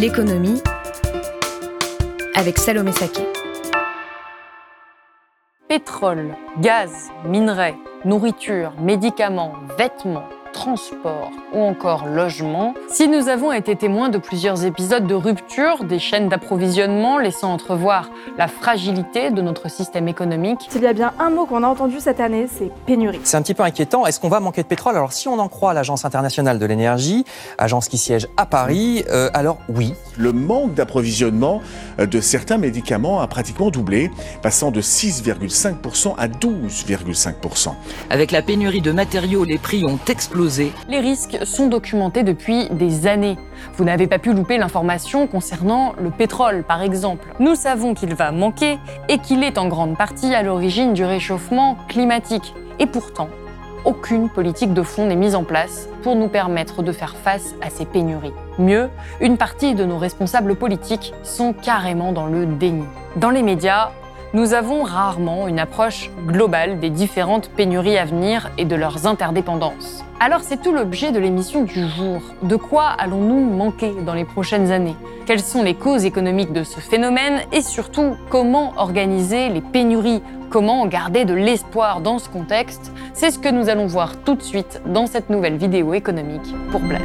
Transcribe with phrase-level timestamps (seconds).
[0.00, 0.62] L'économie
[2.36, 3.22] avec Salomé Saké.
[5.68, 7.74] Pétrole, gaz, minerais,
[8.04, 15.06] nourriture, médicaments, vêtements transport ou encore logement, si nous avons été témoins de plusieurs épisodes
[15.06, 20.66] de rupture des chaînes d'approvisionnement laissant entrevoir la fragilité de notre système économique.
[20.70, 23.20] S'il y a bien un mot qu'on a entendu cette année, c'est pénurie.
[23.24, 24.06] C'est un petit peu inquiétant.
[24.06, 24.96] Est-ce qu'on va manquer de pétrole?
[24.96, 27.24] Alors si on en croit l'Agence internationale de l'énergie,
[27.58, 29.94] agence qui siège à Paris, euh, alors oui.
[30.16, 31.60] Le manque d'approvisionnement
[32.00, 34.10] euh, de certains médicaments a pratiquement doublé,
[34.42, 37.72] passant de 6,5% à 12,5%.
[38.10, 40.47] Avec la pénurie de matériaux, les prix ont explosé
[40.88, 43.36] les risques sont documentés depuis des années.
[43.74, 47.28] Vous n'avez pas pu louper l'information concernant le pétrole, par exemple.
[47.38, 51.76] Nous savons qu'il va manquer et qu'il est en grande partie à l'origine du réchauffement
[51.88, 52.54] climatique.
[52.78, 53.28] Et pourtant,
[53.84, 57.68] aucune politique de fond n'est mise en place pour nous permettre de faire face à
[57.68, 58.32] ces pénuries.
[58.58, 58.88] Mieux,
[59.20, 62.84] une partie de nos responsables politiques sont carrément dans le déni.
[63.16, 63.90] Dans les médias,
[64.34, 70.04] nous avons rarement une approche globale des différentes pénuries à venir et de leurs interdépendances.
[70.20, 72.20] Alors c'est tout l'objet de l'émission du jour.
[72.42, 74.96] De quoi allons-nous manquer dans les prochaines années?
[75.26, 77.40] Quelles sont les causes économiques de ce phénomène?
[77.52, 80.22] Et surtout comment organiser les pénuries?
[80.50, 82.92] Comment garder de l'espoir dans ce contexte?
[83.14, 86.80] C'est ce que nous allons voir tout de suite dans cette nouvelle vidéo économique pour
[86.80, 87.04] Blast.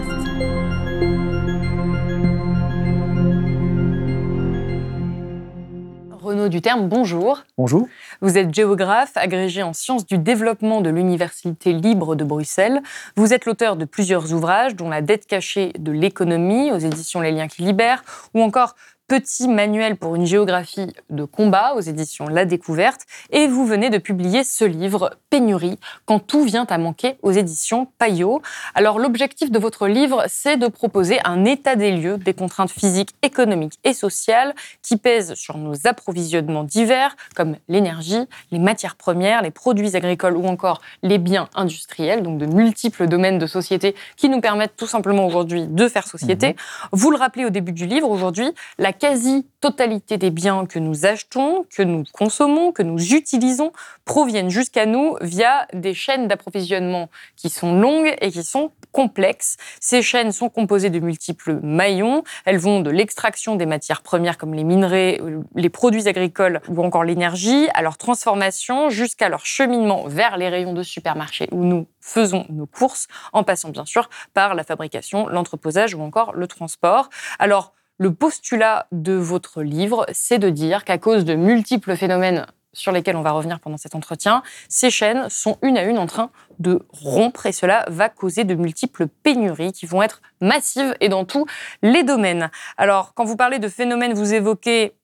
[6.24, 7.44] Renaud Duterme, bonjour.
[7.58, 7.86] Bonjour.
[8.22, 12.82] Vous êtes géographe, agrégé en sciences du développement de l'Université libre de Bruxelles.
[13.18, 17.34] Vous êtes l'auteur de plusieurs ouvrages, dont La dette cachée de l'économie aux éditions Les
[17.34, 18.76] liens qui libèrent, ou encore
[19.08, 23.02] petit manuel pour une géographie de combat aux éditions La Découverte.
[23.32, 27.88] Et vous venez de publier ce livre, Pénurie, quand tout vient à manquer aux éditions
[27.98, 28.42] Payot.
[28.76, 33.12] Alors l'objectif de votre livre, c'est de proposer un état des lieux des contraintes physiques,
[33.22, 39.52] économiques et sociales qui pèsent sur nos approvisionnements divers, comme l'énergie, les matières premières, les
[39.52, 44.40] produits agricoles ou encore les biens industriels, donc de multiples domaines de société qui nous
[44.40, 46.50] permettent tout simplement aujourd'hui de faire société.
[46.50, 46.56] Mmh.
[46.94, 51.66] Vous le rappelez au début du livre, aujourd'hui, la quasi-totalité des biens que nous achetons,
[51.76, 53.72] que nous consommons, que nous utilisons,
[54.06, 59.58] proviennent jusqu'à nous via des chaînes d'approvisionnement qui sont longues et qui sont complexes.
[59.80, 62.24] Ces chaînes sont composées de multiples maillons.
[62.46, 65.20] Elles vont de l'extraction des matières premières comme les minerais,
[65.56, 70.74] les produits agricoles ou encore l'énergie, à leur transformation jusqu'à leur cheminement vers les rayons
[70.74, 75.96] de supermarché où nous faisons nos courses, en passant bien sûr par la fabrication, l'entreposage
[75.96, 77.10] ou encore le transport.
[77.40, 82.92] Alors, le postulat de votre livre, c'est de dire qu'à cause de multiples phénomènes sur
[82.92, 86.32] lesquels on va revenir pendant cet entretien, ces chaînes sont une à une en train
[86.60, 91.24] de rompre et cela va causer de multiples pénuries qui vont être massives et dans
[91.24, 91.46] tous
[91.84, 92.50] les domaines.
[92.78, 94.96] Alors, quand vous parlez de phénomènes, vous évoquez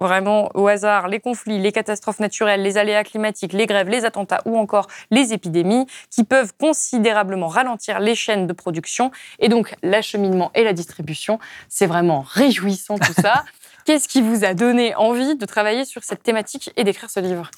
[0.00, 4.42] vraiment au hasard les conflits, les catastrophes naturelles, les aléas climatiques, les grèves, les attentats
[4.44, 10.50] ou encore les épidémies qui peuvent considérablement ralentir les chaînes de production et donc l'acheminement
[10.54, 11.38] et la distribution.
[11.68, 13.44] C'est vraiment réjouissant tout ça.
[13.84, 17.50] Qu'est-ce qui vous a donné envie de travailler sur cette thématique et d'écrire ce livre?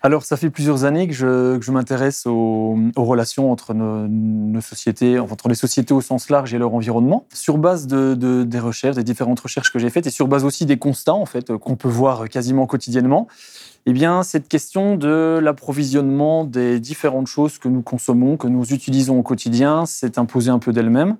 [0.00, 5.56] Alors, ça fait plusieurs années que je, m'intéresse aux, relations entre nos, sociétés, entre les
[5.56, 8.14] sociétés au sens large et leur environnement, sur base de,
[8.44, 11.26] des recherches, des différentes recherches que j'ai faites, et sur base aussi des constats en
[11.26, 13.26] fait qu'on peut voir quasiment quotidiennement.
[13.86, 19.18] Eh bien, cette question de l'approvisionnement des différentes choses que nous consommons, que nous utilisons
[19.18, 21.16] au quotidien, s'est imposée un peu d'elle-même,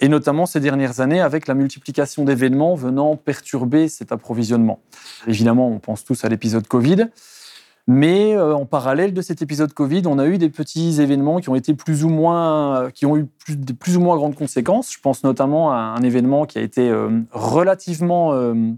[0.00, 4.80] et notamment ces dernières années avec la multiplication d'événements venant perturber cet approvisionnement.
[5.26, 7.08] Évidemment, on pense tous à l'épisode Covid.
[7.90, 11.48] Mais euh, en parallèle de cet épisode Covid, on a eu des petits événements qui
[11.48, 14.92] ont été plus ou moins, euh, qui ont eu plus, plus, ou moins grandes conséquences.
[14.92, 18.34] Je pense notamment à un événement qui a été euh, relativement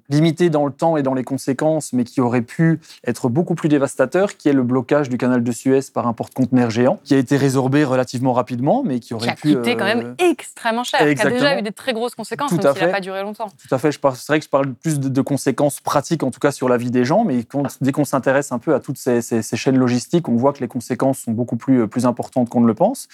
[0.08, 3.68] limité dans le temps et dans les conséquences, mais qui aurait pu être beaucoup plus
[3.68, 7.18] dévastateur, qui est le blocage du canal de Suez par un porte-conteneur géant, qui a
[7.18, 9.48] été résorbé relativement rapidement, mais qui aurait pu...
[9.48, 12.50] Qui a coûté quand même extrêmement cher, qui a déjà eu des très grosses conséquences,
[12.50, 13.48] Tout même s'il n'a pas duré longtemps.
[13.48, 13.90] Tout à fait.
[13.90, 16.76] C'est vrai que je parle plus de, de, conséquences pratiques, en tout cas sur la
[16.76, 17.44] vie des gens, mais
[17.80, 21.20] dès qu'on s'intéresse un peu à toutes ces, chaînes logistiques, on voit que les conséquences
[21.20, 23.08] sont beaucoup plus, euh, plus importantes qu'on ne le pense.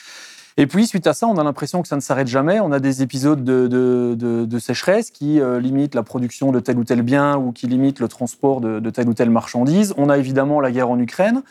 [0.59, 2.61] Et puis, suite à ça, on a l'impression que ça ne s'arrête jamais.
[2.61, 7.03] On a des épisodes de, sécheresse qui euh, limitent la production de tel ou tel
[7.03, 9.93] bien ou qui limitent le transport de, telle ou telle marchandise.
[9.99, 11.43] On a évidemment la guerre en Ukraine.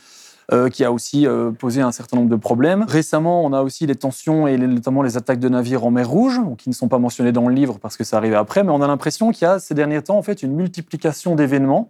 [0.51, 1.25] Euh, qui a aussi
[1.57, 2.85] posé un certain nombre de problèmes.
[2.87, 6.39] Récemment, on a aussi les tensions et notamment les attaques de navires en mer Rouge,
[6.59, 8.79] qui ne sont pas mentionnés dans le livre parce que ça arrivait après, mais on
[8.83, 11.89] a l'impression qu'il y a ces derniers temps en fait une multiplication d'événements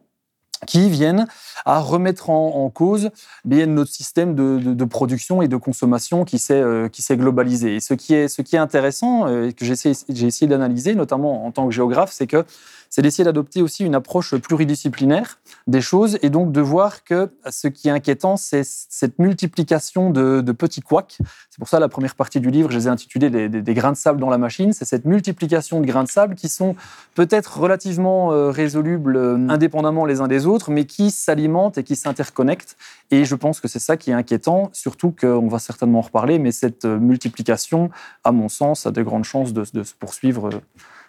[0.65, 1.27] qui viennent
[1.65, 3.09] à remettre en, cause
[3.43, 7.75] bien, notre système de, de, production et de consommation qui s'est euh, qui s'est globalisé.
[7.75, 10.47] Et ce qui est ce qui est intéressant euh, et que j'ai essayé, j'ai essayé
[10.47, 12.45] d'analyser, notamment en tant que géographe, c'est que
[12.89, 17.67] c'est d'essayer d'adopter aussi une approche pluridisciplinaire des choses et donc de voir que ce
[17.67, 21.17] qui est inquiétant, c'est cette multiplication de, petits couacs.
[21.49, 23.97] C'est pour ça la première partie du livre, je les ai intitulés des, grains de
[23.97, 24.73] sable dans la machine.
[24.73, 26.75] C'est cette multiplication de grains de sable qui sont
[27.13, 31.95] peut-être relativement euh, résolubles euh, indépendamment les uns des autres, mais qui s'alimentent et qui
[31.95, 32.77] s'interconnectent.
[33.11, 36.39] Et je pense que c'est ça qui est inquiétant, surtout qu'on va certainement en reparler,
[36.39, 37.89] mais cette euh, multiplication,
[38.23, 40.49] à mon sens, a de grandes chances de se poursuivre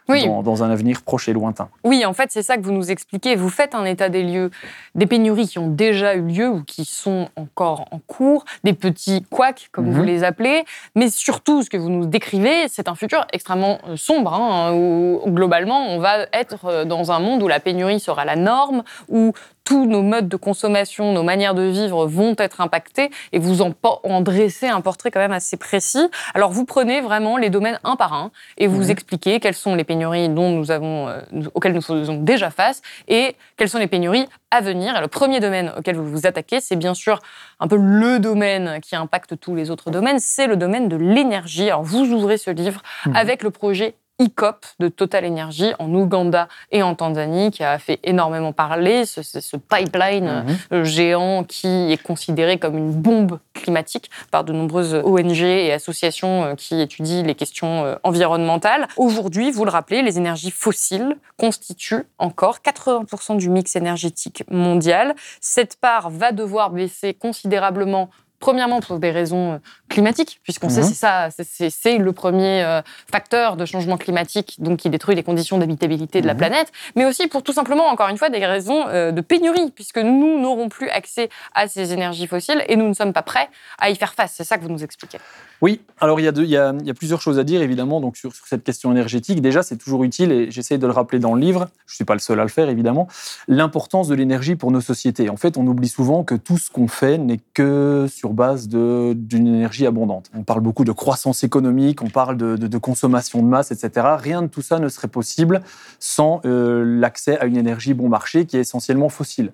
[0.08, 0.26] oui.
[0.26, 1.68] dans, dans, un avenir proche et lointain.
[1.84, 3.36] Oui, en fait, c'est ça que vous nous expliquez.
[3.36, 4.50] Vous faites un état des lieux
[4.94, 9.22] des pénuries qui ont déjà eu lieu ou qui sont encore en cours, des petits
[9.30, 9.96] couacs, comme mm -hmm.
[9.96, 10.64] vous les appelez,
[10.94, 15.80] mais surtout, ce que vous nous décrivez, c'est un futur extrêmement sombre, hein, où globalement,
[15.88, 19.32] on va être dans un monde où la pénurie sera la norme, où
[19.66, 23.74] tous nos modes de consommation, nos manières de vivre vont être impactés et vous en,
[23.82, 26.08] en, dressez un portrait quand même assez précis.
[26.34, 28.90] Alors vous prenez vraiment les domaines un par un et vous mmh.
[28.90, 31.20] expliquez quelles sont les pénuries dont nous avons, euh,
[31.52, 34.96] auxquelles nous faisons déjà face et quelles sont les pénuries à venir.
[34.96, 37.18] Et le premier domaine auquel vous vous attaquez, c'est bien sûr
[37.58, 41.68] un peu le domaine qui impacte tous les autres domaines, c'est le domaine de l'énergie.
[41.70, 43.16] Alors vous ouvrez ce livre mmh.
[43.16, 48.00] avec le projet ICOP de Total Energy en Ouganda et en Tanzanie qui a fait
[48.02, 50.82] énormément parler, ce, ce pipeline mmh.
[50.84, 56.54] géant qui est considéré comme une bombe climatique par de nombreuses ONG et associations euh,
[56.54, 58.88] qui étudient les questions euh, environnementales.
[58.96, 65.14] Aujourd'hui, vous le rappelez, les énergies fossiles constituent encore 80% du mix énergétique mondial.
[65.40, 70.70] Cette part va devoir baisser considérablement Premièrement, pour des raisons euh, climatiques, puisqu'on mmh.
[70.70, 75.22] sait c'est ça, c'est le premier euh, facteur de changement climatique, donc qui détruit les
[75.22, 76.28] conditions d'habitabilité de mmh.
[76.28, 79.70] la planète, mais aussi pour tout simplement, encore une fois, des raisons euh, de pénurie,
[79.74, 83.48] puisque nous n'aurons plus accès à ces énergies fossiles et nous ne sommes pas prêts
[83.78, 84.34] à y faire face.
[84.36, 85.18] C'est ça que vous nous expliquez.
[85.62, 87.44] Oui, alors il y, a deux, il, y a, il y a plusieurs choses à
[87.44, 89.40] dire évidemment donc sur, sur cette question énergétique.
[89.40, 91.68] Déjà, c'est toujours utile et j'essaie de le rappeler dans le livre.
[91.86, 93.08] Je suis pas le seul à le faire évidemment.
[93.48, 95.30] L'importance de l'énergie pour nos sociétés.
[95.30, 99.46] En fait, on oublie souvent que tout ce qu'on fait n'est que sur base d'une
[99.46, 100.30] énergie abondante.
[100.34, 104.06] On parle beaucoup de croissance économique, on parle de, consommation de masse, etc.
[104.18, 105.62] Rien de tout ça ne serait possible
[105.98, 109.52] sans euh, l'accès à une énergie bon marché qui est essentiellement fossile.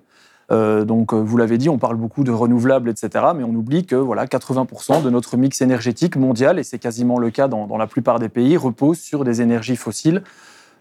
[0.51, 3.25] Euh, donc, vous l'avez dit, on parle beaucoup de renouvelables, etc.
[3.35, 7.31] Mais on oublie que voilà, 80% de notre mix énergétique mondial, et c'est quasiment le
[7.31, 10.21] cas dans, dans, la plupart des pays, repose sur des énergies fossiles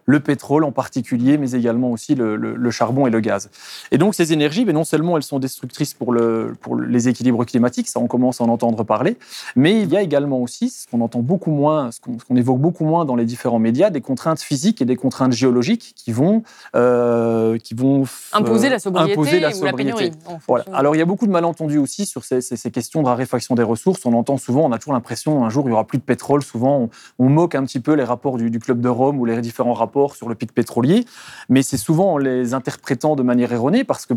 [0.04, 3.50] le pétrole en particulier, mais également aussi le, le, le, charbon et le gaz.
[3.90, 7.44] Et donc ces énergies, mais non seulement elles sont destructrices pour, le, pour les équilibres
[7.44, 9.16] climatiques, ça on commence à en entendre parler,
[9.56, 12.58] mais il y a également aussi ce qu'on entend beaucoup moins, ce qu'on qu évoque
[12.58, 16.42] beaucoup moins dans les différents médias, des contraintes physiques et des contraintes géologiques qui vont,
[16.74, 19.62] euh, qui vont imposer la sobriété, imposer la sobriété.
[19.62, 20.12] ou la pénurie.
[20.48, 20.64] Voilà.
[20.72, 23.54] Alors il y a beaucoup de malentendus aussi sur ces, ces, ces, questions de raréfaction
[23.54, 24.04] des ressources.
[24.04, 26.42] On entend souvent, on a toujours l'impression un jour il y aura plus de pétrole.
[26.42, 26.88] Souvent
[27.18, 29.40] on, on moque un petit peu les rapports du, du club de Rome ou les
[29.40, 31.04] différents rapports sur le pic pétrolier,
[31.48, 34.14] mais c'est souvent en les interprétant de manière erronée parce que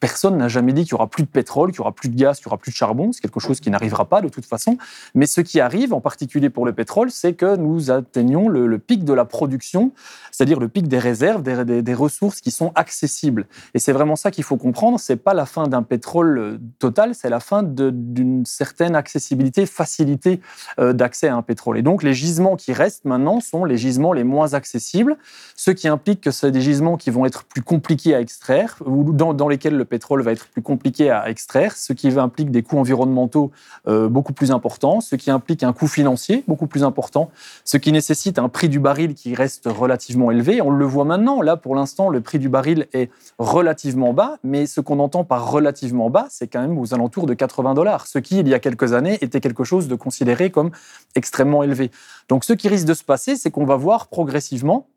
[0.00, 2.16] Personne n'a jamais dit qu'il y aura plus de pétrole, qu'il y aura plus de
[2.16, 3.12] gaz, qu'il y aura plus de charbon.
[3.12, 4.76] C'est quelque chose qui n'arrivera pas de toute façon.
[5.14, 9.04] Mais ce qui arrive, en particulier pour le pétrole, c'est que nous atteignons le, pic
[9.04, 9.92] de la production,
[10.30, 13.46] c'est-à-dire le pic des réserves, des, ressources qui sont accessibles.
[13.72, 15.00] Et c'est vraiment ça qu'il faut comprendre.
[15.00, 20.40] C'est pas la fin d'un pétrole total, c'est la fin d'une certaine accessibilité, facilité
[20.78, 21.78] euh, d'accès à un pétrole.
[21.78, 25.16] Et donc les gisements qui restent maintenant sont les gisements les moins accessibles,
[25.56, 29.12] ce qui implique que c'est des gisements qui vont être plus compliqués à extraire ou
[29.12, 32.62] dans, dans lesquels le pétrole va être plus compliqué à extraire, ce qui implique des
[32.62, 33.50] coûts environnementaux
[33.88, 37.30] euh, beaucoup plus importants, ce qui implique un coût financier beaucoup plus important,
[37.64, 40.60] ce qui nécessite un prix du baril qui reste relativement élevé.
[40.60, 44.66] On le voit maintenant, là pour l'instant, le prix du baril est relativement bas, mais
[44.66, 48.18] ce qu'on entend par relativement bas, c'est quand même aux alentours de 80 dollars, ce
[48.18, 50.70] qui, il y a quelques années, était quelque chose de considéré comme
[51.14, 51.90] extrêmement élevé.
[52.28, 54.88] Donc ce qui risque de se passer, c'est qu'on va voir progressivement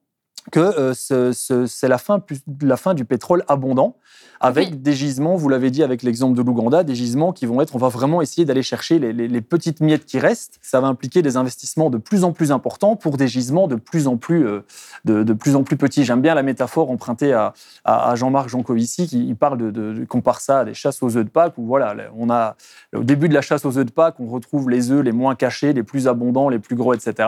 [0.51, 2.22] que euh, ce- ce- c'est la fin,
[2.62, 3.96] la fin du pétrole abondant,
[4.41, 4.77] avec Oui.
[4.77, 7.77] des gisements, vous l'avez dit avec l'exemple de l'Ouganda, des gisements qui vont être, on
[7.79, 10.60] va vraiment essayer d'aller chercher les, les- les petites miettes qui restent.
[10.62, 14.08] Ça va impliquer des investissements de plus en plus importants pour des gisements de plus
[14.08, 14.62] en plus, euh,
[15.06, 16.06] de, de plus, en plus petits.
[16.06, 17.53] J'aime bien la métaphore empruntée à,
[17.84, 21.18] à- à Jean-Marc Jancovici qui il parle de, de- compare ça à des chasses aux
[21.18, 22.56] œufs de Pâques où voilà, on a
[22.96, 25.36] au début de la chasse aux œufs de Pâques, on retrouve les œufs les moins
[25.36, 27.27] cachés, les plus abondants, les plus gros, etc.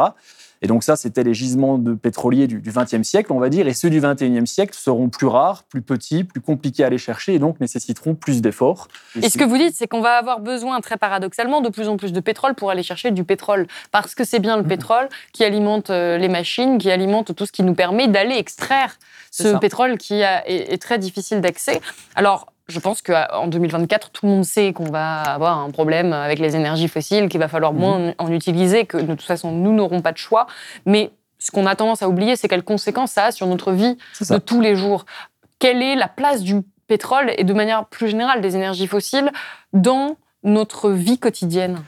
[0.62, 3.74] Et donc ça, c'était les gisements de pétroliers du XXe siècle, on va dire, et
[3.74, 7.40] ceux du XXIe siècle seront plus rares, plus petits, plus compliqués à aller chercher, et
[7.40, 8.88] donc nécessiteront plus d'efforts.
[9.22, 11.98] Et ce que vous dites, c'est qu'on va avoir besoin, très paradoxalement, de plus en
[11.98, 13.68] plus de pétrole pour aller chercher du pétrole.
[13.92, 17.52] Parce que c'est bien le pétrole qui alimente euh, les machines, qui alimente tout ce
[17.52, 18.98] qui nous permet d'aller extraire
[19.32, 19.60] ce ça.
[19.60, 21.80] pétrole qui est très difficile d'accès.
[22.16, 26.40] Alors, je pense qu'en 2024, tout le monde sait qu'on va avoir un problème avec
[26.40, 28.14] les énergies fossiles, qu'il va falloir moins Mmh.
[28.18, 30.48] en utiliser, que de toute façon, nous n'aurons pas de choix.
[30.86, 33.98] Mais ce qu'on a tendance à oublier, c'est quelles conséquences ça a sur notre vie
[34.30, 35.06] de tous les jours.
[35.60, 39.32] Quelle est la place du pétrole et de manière plus générale des énergies fossiles
[39.74, 41.80] dans notre vie quotidienne?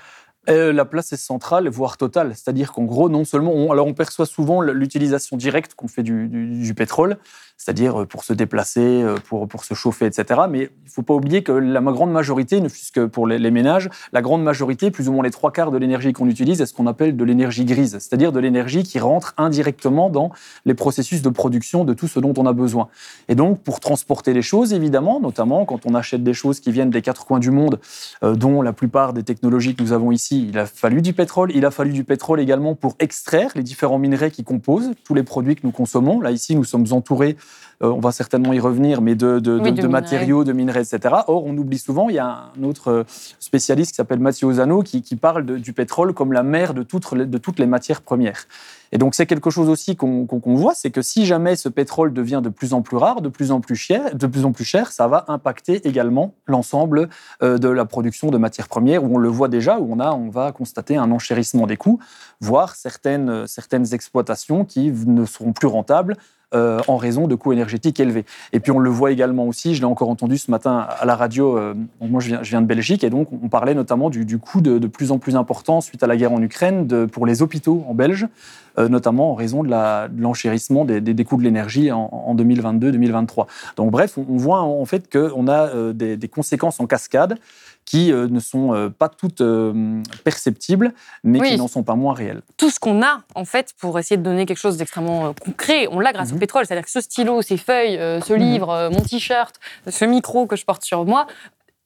[0.50, 2.32] Euh, la place est centrale, voire totale.
[2.36, 6.28] C'est-à-dire qu'en gros, non seulement, on, alors on perçoit souvent l'utilisation directe qu'on fait du,
[6.28, 7.18] du- du pétrole,
[7.64, 10.42] c'est-à-dire euh, pour se déplacer, euh, pour, pour se chauffer, etc.
[10.50, 13.52] Mais il ne faut pas oublier que la grande majorité, ne fût-ce que pour les,
[13.52, 16.66] ménages, la grande majorité, plus ou moins les trois quarts de l'énergie qu'on utilise, est
[16.66, 20.32] ce qu'on appelle de l'énergie grise, c'est-à-dire de l'énergie qui rentre indirectement dans
[20.66, 22.90] les processus de production de tout ce dont on a besoin.
[23.30, 26.90] Et donc, pour transporter les choses, évidemment, notamment quand on achète des choses qui viennent
[26.90, 27.80] des quatre coins du monde,
[28.24, 31.52] euh, dont la plupart des technologies que nous avons ici, il a fallu du pétrole.
[31.56, 35.24] Il a fallu du pétrole également pour extraire les différents minerais qui composent tous les
[35.24, 36.20] produits que nous consommons.
[36.20, 37.38] Là, ici, nous sommes entourés,
[37.82, 39.88] on va certainement y revenir, mais de, de- Oui, de- de de minerais.
[39.90, 41.16] matériaux, de minerais, etc.
[41.28, 43.04] Or, on oublie souvent, il y a un autre euh,
[43.40, 47.12] spécialiste qui s'appelle Mathieu Ozano qui, qui parle du pétrole comme la mère de toutes,
[47.12, 48.46] les- de toutes les matières premières.
[48.94, 52.42] Et donc, c'est quelque chose aussi qu'on voit, c'est que si jamais ce pétrole devient
[52.44, 54.92] de plus en plus rare, de plus en plus cher, de plus en plus cher,
[54.92, 57.10] ça va impacter également l'ensemble
[57.42, 60.12] euh, de la production de matières premières, où on le voit déjà, où on, a,
[60.14, 62.00] on va constater un enchérissement des coûts,
[62.40, 66.16] voire certaines, euh, certaines exploitations qui ne seront plus rentables
[66.54, 68.26] euh, en raison de coûts énergétiques élevés.
[68.52, 71.16] Et puis on le voit également aussi, je l'ai encore entendu ce matin à la
[71.16, 74.78] radio, euh, moi je viens, de Belgique, et donc on parlait notamment du, coût de,
[74.88, 78.28] plus en plus important suite à la guerre en Ukraine pour les hôpitaux en Belge,
[78.78, 83.48] euh, notamment en raison de la- de l'enchérissement des, coûts de l'énergie en, en 2022-2023.
[83.76, 87.38] Donc bref, on, voit en, fait qu'on a des conséquences en cascade
[87.86, 91.50] qui euh, ne sont euh, pas toutes euh, perceptibles, mais Oui.
[91.52, 92.42] qui n'en sont pas moins réelles.
[92.58, 96.00] Tout ce qu'on a, en fait, pour essayer de donner quelque chose d'extrêmement concret, on
[96.00, 96.40] l'a grâce au Mhm.
[96.40, 96.66] pétrole.
[96.66, 98.40] C'est-à-dire que ce stylo, ces feuilles, ce Mhm.
[98.40, 99.60] livre, mon t-shirt,
[99.90, 101.28] ce micro que je porte sur moi,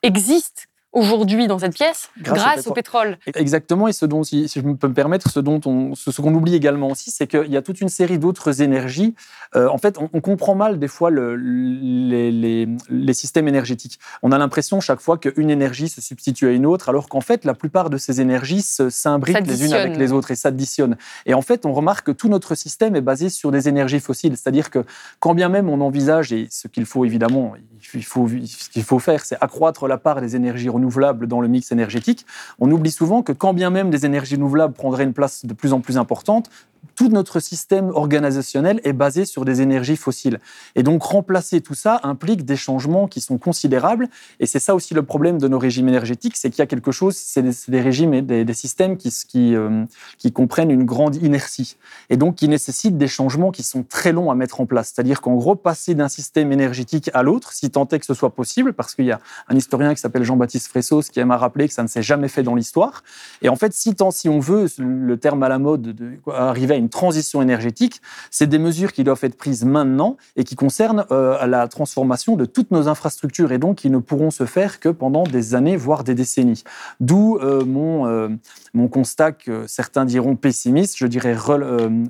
[0.04, 0.64] existent
[0.98, 3.18] aujourd'hui dans cette pièce Grâce grâce, au au pétrole.
[3.36, 6.22] Exactement, et ce dont, si, si je peux me permettre, ce dont on, ce, ce
[6.22, 9.14] qu'on oublie également aussi, c'est qu'il y a toute une série d'autres énergies.
[9.56, 14.00] Euh, en fait, on, on comprend mal des fois le- les, les- les systèmes énergétiques.
[14.24, 17.46] On a l'impression chaque fois qu'une énergie se substitue à une autre, alors qu'en fait,
[17.46, 20.98] la plupart de ces énergies s'imbriquent les unes avec les autres et s'additionnent.
[21.26, 24.36] Et en fait, on remarque que tout notre système est basé sur des énergies fossiles.
[24.36, 24.84] C'est-à-dire que
[25.20, 27.54] quand bien même on envisage, et ce qu'il faut évidemment,
[27.94, 30.87] il faut, ce qu'il faut faire, c'est accroître la part des énergies renouvelables
[31.28, 32.26] dans le mix énergétique,
[32.60, 35.74] on oublie souvent que quand bien même des énergies renouvelables prendraient une place de plus
[35.74, 36.50] en plus importante,
[36.96, 40.40] tout notre système organisationnel est basé sur des énergies fossiles.
[40.76, 44.08] Et donc remplacer tout ça implique des changements qui sont considérables.
[44.40, 46.92] Et c'est ça aussi le problème de nos régimes énergétiques, c'est qu'il y a quelque
[46.92, 49.12] chose, c'est des, régimes et des, systèmes qui,
[49.56, 49.86] euh,
[50.18, 51.78] qui comprennent une grande inertie.
[52.10, 54.92] Et donc qui nécessitent des changements qui sont très longs à mettre en place.
[54.94, 58.34] C'est-à-dire qu'en gros, passer d'un système énergétique à l'autre, si tant est que ce soit
[58.34, 61.68] possible, parce qu'il y a un historien qui s'appelle Jean-Baptiste Fressos qui aime à rappeler
[61.68, 63.04] que ça ne s'est jamais fait dans l'histoire.
[63.42, 66.76] Et en fait, si, tant, si on veut, le terme à la mode, de, arriver
[66.76, 71.06] à une transition énergétique, c'est des mesures qui doivent être prises maintenant et qui concernent
[71.12, 74.90] euh, la transformation de toutes nos infrastructures et donc qui ne pourront se faire que
[74.90, 76.64] pendant des années, voire des décennies.
[77.00, 78.30] D'où euh, mon, euh,
[78.74, 81.36] mon constat que certains diront pessimiste, je dirais,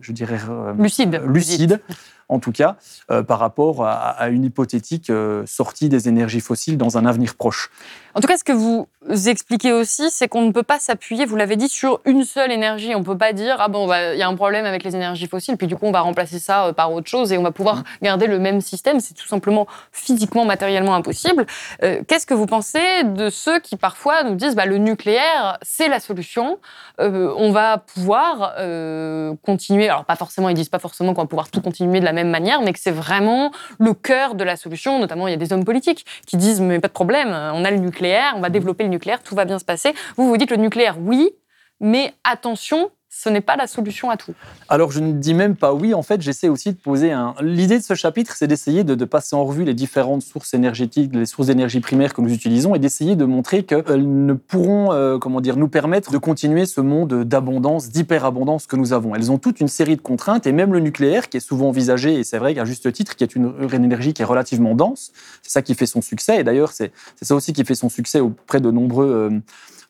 [0.01, 0.39] je dirais
[0.77, 1.21] Lucide.
[1.25, 1.81] lucide,
[2.29, 2.77] en tout cas,
[3.09, 7.35] euh, par rapport à, à une hypothétique euh, sortie des énergies fossiles dans un avenir
[7.35, 7.69] proche.
[8.17, 8.87] En tout cas, ce que vous
[9.27, 12.95] expliquez aussi, c'est qu'on ne peut pas s'appuyer, vous l'avez dit, sur une seule énergie.
[12.95, 14.95] On ne peut pas dire, ah bon, bah, il y a un problème avec les
[14.95, 17.43] énergies fossiles, puis du coup, on va remplacer ça euh, par autre chose et on
[17.43, 18.99] va pouvoir garder le même système.
[19.01, 21.45] C'est tout simplement physiquement, matériellement impossible.
[21.83, 25.87] Euh, Qu'est-ce que vous pensez de ceux qui parfois nous disent, bah, le nucléaire, c'est
[25.87, 26.57] la solution,
[26.99, 31.27] Euh, on va pouvoir euh, continuer, alors pas forcément, ils disent pas forcément qu'on va
[31.27, 34.55] pouvoir tout continuer de la même manière, mais que c'est vraiment le cœur de la
[34.55, 34.97] solution.
[34.97, 37.69] Notamment, il y a des hommes politiques qui disent, mais pas de problème, on a
[37.69, 39.93] le nucléaire, on va développer le nucléaire, tout va bien se passer.
[40.15, 41.31] Vous vous dites le nucléaire, oui,
[41.79, 44.35] mais attention, ce n'est pas la solution à tout.
[44.69, 45.95] Alors, je ne dis même pas oui.
[45.95, 47.33] En fait, j'essaie aussi de poser un.
[47.41, 51.25] L'idée de ce chapitre, c'est d'essayer de, passer en revue les différentes sources énergétiques, les
[51.25, 55.41] sources d'énergie primaire que nous utilisons et d'essayer de montrer qu'elles ne pourront, euh, comment
[55.41, 59.15] dire, nous permettre de continuer ce monde d'abondance, d'hyperabondance que nous avons.
[59.15, 62.19] Elles ont toute une série de contraintes et même le nucléaire, qui est souvent envisagé,
[62.19, 65.11] et c'est vrai qu'à juste titre, qui est une, une énergie qui est relativement dense.
[65.41, 66.41] C'est ça qui fait son succès.
[66.41, 69.31] Et d'ailleurs, c'est ça aussi qui fait son succès auprès de nombreux.
[69.33, 69.39] Euh,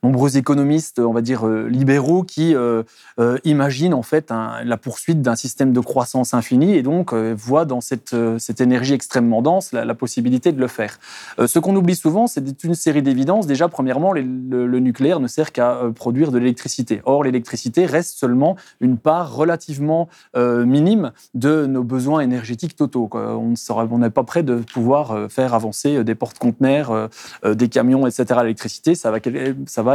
[0.04, 2.84] nombreux économistes, on va dire euh, libéraux, qui euh,
[3.20, 7.82] euh, imaginent en fait la poursuite d'un système de croissance infinie et donc voient dans
[7.82, 11.00] cette, cette énergie extrêmement dense la, possibilité de le faire.
[11.44, 13.48] ce qu'on oublie souvent, c'est une série d'évidences.
[13.48, 17.01] Déjà, premièrement, le, nucléaire ne sert qu'à produire de l'électricité.
[17.06, 23.10] Or, l'électricité reste seulement une part relativement minime de nos besoins énergétiques totaux.
[23.13, 27.10] On n'est pas prêt de pouvoir faire avancer des porte-conteneurs,
[27.44, 28.42] des camions, etc.
[28.44, 29.20] L'électricité, ça va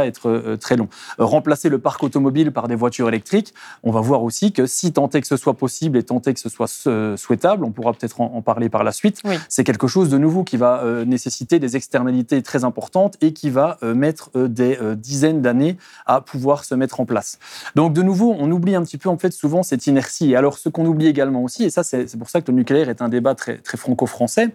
[0.01, 0.87] être euh, très long.
[1.19, 4.91] Euh, remplacer le parc automobile par des voitures électriques, on va voir aussi que si
[4.91, 7.71] tant est que ce soit possible et tant est que ce soit euh, souhaitable, on
[7.71, 11.59] pourra peut-être en, parler par la suite, c'est quelque chose de nouveau qui va nécessiter
[11.59, 16.99] des externalités très importantes et qui va mettre des dizaines d'années à pouvoir se mettre
[16.99, 17.39] en place.
[17.75, 20.31] Donc de nouveau, on oublie un petit peu en fait souvent cette inertie.
[20.31, 22.89] Et alors ce qu'on oublie également aussi, et ça c'est pour ça que le nucléaire
[22.89, 24.53] est un débat très, très franco-français,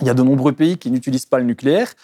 [0.00, 1.94] il y a de nombreux pays qui n'utilisent pas le nucléaire.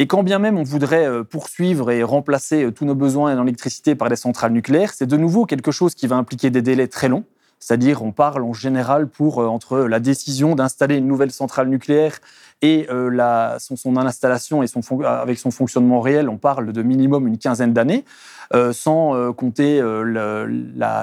[0.00, 3.42] Et quand bien même on voudrait euh, poursuivre et remplacer euh, tous nos besoins en
[3.42, 6.88] électricité par des centrales nucléaires, c'est de nouveau quelque chose qui va impliquer des délais
[6.88, 7.24] très longs.
[7.58, 12.18] C'est-à-dire, on parle en général pour euh, entre la décision d'installer une nouvelle centrale nucléaire
[12.62, 17.26] et la, son, son, installation et son, avec son fonctionnement réel, on parle de minimum
[17.26, 18.04] une quinzaine d'années.
[18.52, 20.44] Euh, sans euh, compter euh,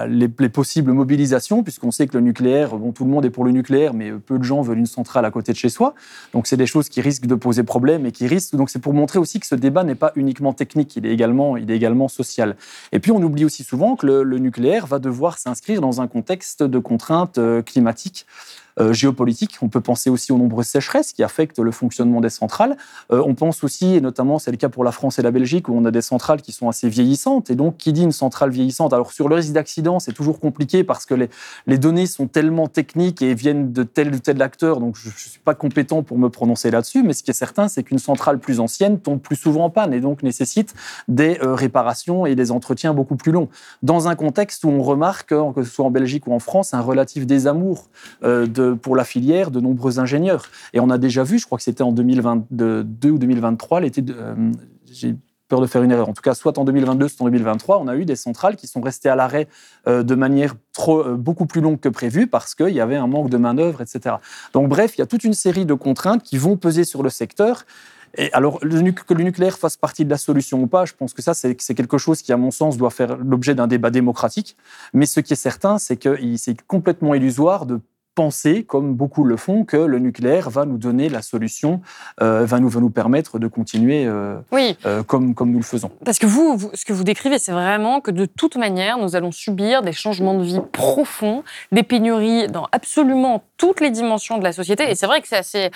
[0.10, 3.52] les, possibles mobilisations, puisqu'on sait que le nucléaire, bon, tout le monde est pour le
[3.52, 5.94] nucléaire, mais peu de gens veulent une centrale à côté de chez soi.
[6.34, 8.56] Donc c'est des choses qui risquent de poser problème et qui risquent.
[8.56, 11.56] Donc c'est pour montrer aussi que ce débat n'est pas uniquement technique, il est également,
[11.56, 12.58] il est également social.
[12.92, 16.64] Et puis on oublie aussi souvent que le nucléaire va devoir s'inscrire dans un contexte
[16.64, 18.26] de contraintes climatiques.
[18.80, 19.58] Euh, géopolitique.
[19.64, 22.78] On peut penser aussi aux nombreuses sécheresses qui affectent le fonctionnement des centrales.
[23.12, 25.68] Euh, on pense aussi, et notamment c'est le cas pour la France et la Belgique,
[25.68, 27.50] où on a des centrales qui sont assez vieillissantes.
[27.50, 28.94] Et donc, qui dit une centrale vieillissante?
[28.94, 31.30] Alors, sur le risque d'accident, c'est toujours compliqué parce que les,
[31.66, 35.14] les, données sont tellement techniques et viennent de tel ou tel acteur, donc je ne
[35.14, 37.02] suis pas compétent pour me prononcer là-dessus.
[37.02, 39.92] Mais ce qui est certain, c'est qu'une centrale plus ancienne tombe plus souvent en panne
[39.92, 40.76] et donc nécessite
[41.08, 43.50] des euh, réparations et des entretiens beaucoup plus longs.
[43.82, 46.82] Dans un contexte où on remarque, que ce soit en Belgique ou en France, un
[46.82, 47.90] relatif désamour
[48.22, 50.46] de pour la filière de nombreux ingénieurs.
[50.74, 54.52] Et on a déjà vu, je crois que c'était en 2022 ou 2023, l'été euh,
[54.92, 55.16] j'ai
[55.48, 56.10] peur de faire une erreur.
[56.10, 58.68] En tout cas, soit en 2022, soit en 2023, on a eu des centrales qui
[58.68, 59.48] sont restées à l'arrêt
[59.88, 63.08] euh, de manière trop, euh, beaucoup plus longue que prévu parce qu'il y avait un
[63.08, 64.16] manque de main-d'œuvre, etc.
[64.54, 67.10] Donc, bref, il y a toute une série de contraintes qui vont peser sur le
[67.10, 67.66] secteur.
[68.18, 71.22] Et alors, que le nucléaire fasse partie de la solution ou pas, je pense que
[71.22, 74.58] ça, c'est quelque chose qui, à mon sens, doit faire l'objet d'un débat démocratique.
[74.94, 77.80] Mais ce qui est certain, c'est que c'est complètement illusoire de
[78.18, 81.82] penser, comme beaucoup le font, que le nucléaire va nous donner la solution,
[82.20, 84.76] euh, va, nous, va nous permettre de continuer euh, oui.
[84.88, 85.92] Euh, comme, comme nous le faisons.
[86.04, 89.32] Parce que vous, ce que vous décrivez, c'est vraiment que de toute manière, nous allons
[89.32, 94.52] subir des changements de vie profonds, des pénuries dans absolument toutes les dimensions de la
[94.52, 94.90] société.
[94.90, 95.70] Et c'est vrai que c'est assez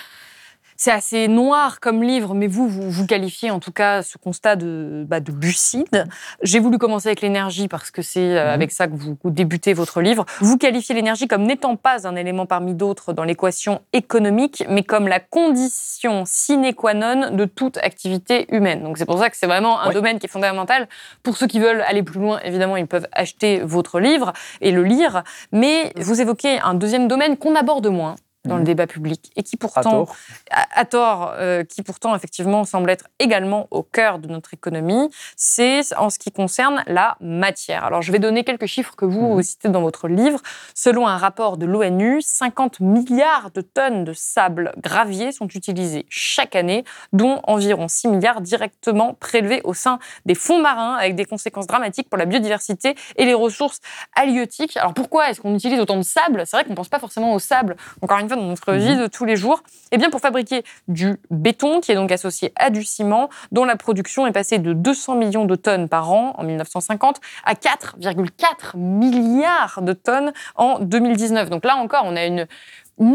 [0.81, 5.05] c'est assez noir comme livre, mais vous, vous, qualifiez en tout cas ce constat de,
[5.07, 6.05] bah, de lucide.
[6.41, 8.49] J'ai voulu commencer avec l'énergie parce que c'est euh, mhm.
[8.49, 10.25] avec ça que vous, débutez votre livre.
[10.39, 15.07] Vous qualifiez l'énergie comme n'étant pas un élément parmi d'autres dans l'équation économique, mais comme
[15.07, 18.81] la condition sine qua non de toute activité humaine.
[18.81, 20.89] Donc c'est pour ça que c'est vraiment un domaine qui est fondamental.
[21.21, 24.81] Pour ceux qui veulent aller plus loin, évidemment, ils peuvent acheter votre livre et le
[24.83, 25.21] lire.
[25.51, 28.15] Mais vous évoquez un deuxième domaine qu'on aborde moins,
[28.45, 28.65] dans le mhm.
[28.65, 30.08] débat public et qui pourtant,
[30.49, 35.82] à tort, euh, qui pourtant effectivement semble être également au cœur de notre économie, c'est
[35.95, 37.86] en ce qui concerne la matière.
[37.86, 39.43] Alors je vais donner quelques chiffres que vous mhm.
[39.43, 40.39] citez dans votre livre.
[40.73, 46.56] Selon un rapport de l'ONU, 50 milliards de tonnes de sable gravier sont utilisés chaque
[46.56, 51.67] année, dont environ 6 milliards directement prélevés au sein des fonds marins, avec des conséquences
[51.67, 53.80] dramatiques pour la biodiversité et les ressources
[54.15, 54.77] halieutiques.
[54.77, 56.43] Alors pourquoi est-ce qu'on utilise autant de sable?
[56.45, 57.75] C'est vrai qu'on ne pense pas forcément au sable.
[58.01, 59.01] Encore une dans notre vie mhm.
[59.01, 62.69] de tous les jours Eh bien, pour fabriquer du béton, qui est donc associé à
[62.69, 66.43] du ciment, dont la production est passée de 200 millions de tonnes par an en
[66.43, 71.49] 1950 à 4,4 milliards de tonnes en 2019.
[71.49, 72.47] Donc là encore, on a une,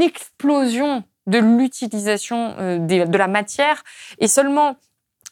[0.01, 3.85] explosion de l'utilisation euh, de la matière
[4.19, 4.77] et seulement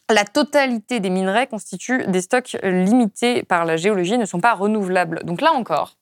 [0.09, 4.53] la totalité des minerais constituent des stocks limités par la géologie et ne sont pas
[4.53, 5.23] renouvelables.
[5.23, 5.97] Donc là encore,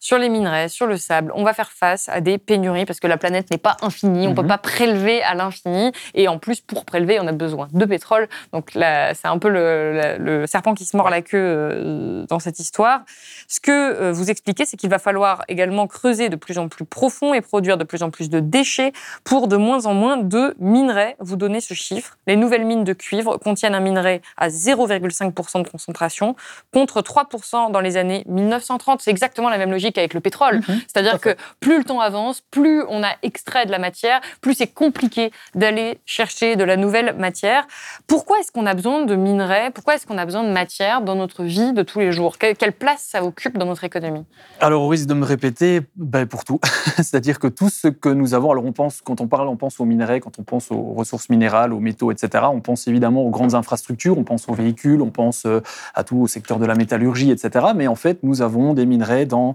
[0.00, 3.06] sur les minerais, sur le sable, on va faire face à des pénuries parce que
[3.08, 4.48] la planète n'est pas infinie, on ne peut Mhm.
[4.48, 5.92] pas prélever à l'infini.
[6.14, 8.28] Et en plus, pour prélever, on a besoin de pétrole.
[8.52, 12.58] Donc là, c'est un peu le, serpent qui se mord la queue euh, dans cette
[12.60, 13.00] histoire.
[13.48, 16.84] Ce que euh, vous expliquez, c'est qu'il va falloir également creuser de plus en plus
[16.84, 18.92] profond et produire de plus en plus de déchets
[19.24, 21.16] pour de moins en moins de minerais.
[21.18, 22.16] Vous donnez ce chiffre.
[22.26, 26.36] Les nouvelles mines de cuivre contiennent un minerai à 0,5% de concentration
[26.72, 29.00] contre 3% dans les années 1930.
[29.02, 30.56] C'est exactement la même logique avec le pétrole.
[30.56, 30.80] Mhm.
[30.86, 34.66] C'est-à-dire que plus le temps avance, plus on a extrait de la matière, plus c'est
[34.66, 37.66] compliqué d'aller chercher de la nouvelle matière.
[38.06, 39.70] Pourquoi est-ce qu'on a besoin de minerais?
[39.72, 42.36] Pourquoi est-ce qu'on a besoin de matière dans notre vie de tous les jours?
[42.38, 44.24] Que- Quelle place ça occupe dans notre économie?
[44.60, 46.60] Alors, au risque de me répéter, ben, pour tout.
[46.96, 49.78] C'est-à-dire que tout ce que nous avons, alors on pense, quand on parle, on pense
[49.80, 52.44] aux minerais, quand on pense aux ressources minérales, aux métaux, etc.
[52.52, 55.60] On pense évidemment aux grandes infrastructures, on pense aux véhicules, on pense euh,
[55.94, 57.66] à tout au secteur de la métallurgie, etc.
[57.76, 59.52] Mais en fait, nous avons des minerais dans, euh,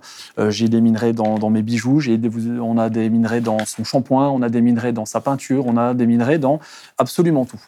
[0.49, 2.01] j'ai des minerais dans, mes bijoux,
[2.61, 5.77] on a des minerais dans son shampoing, on a des minerais dans sa peinture, on
[5.77, 6.59] a des minerais dans
[6.97, 7.59] absolument tout.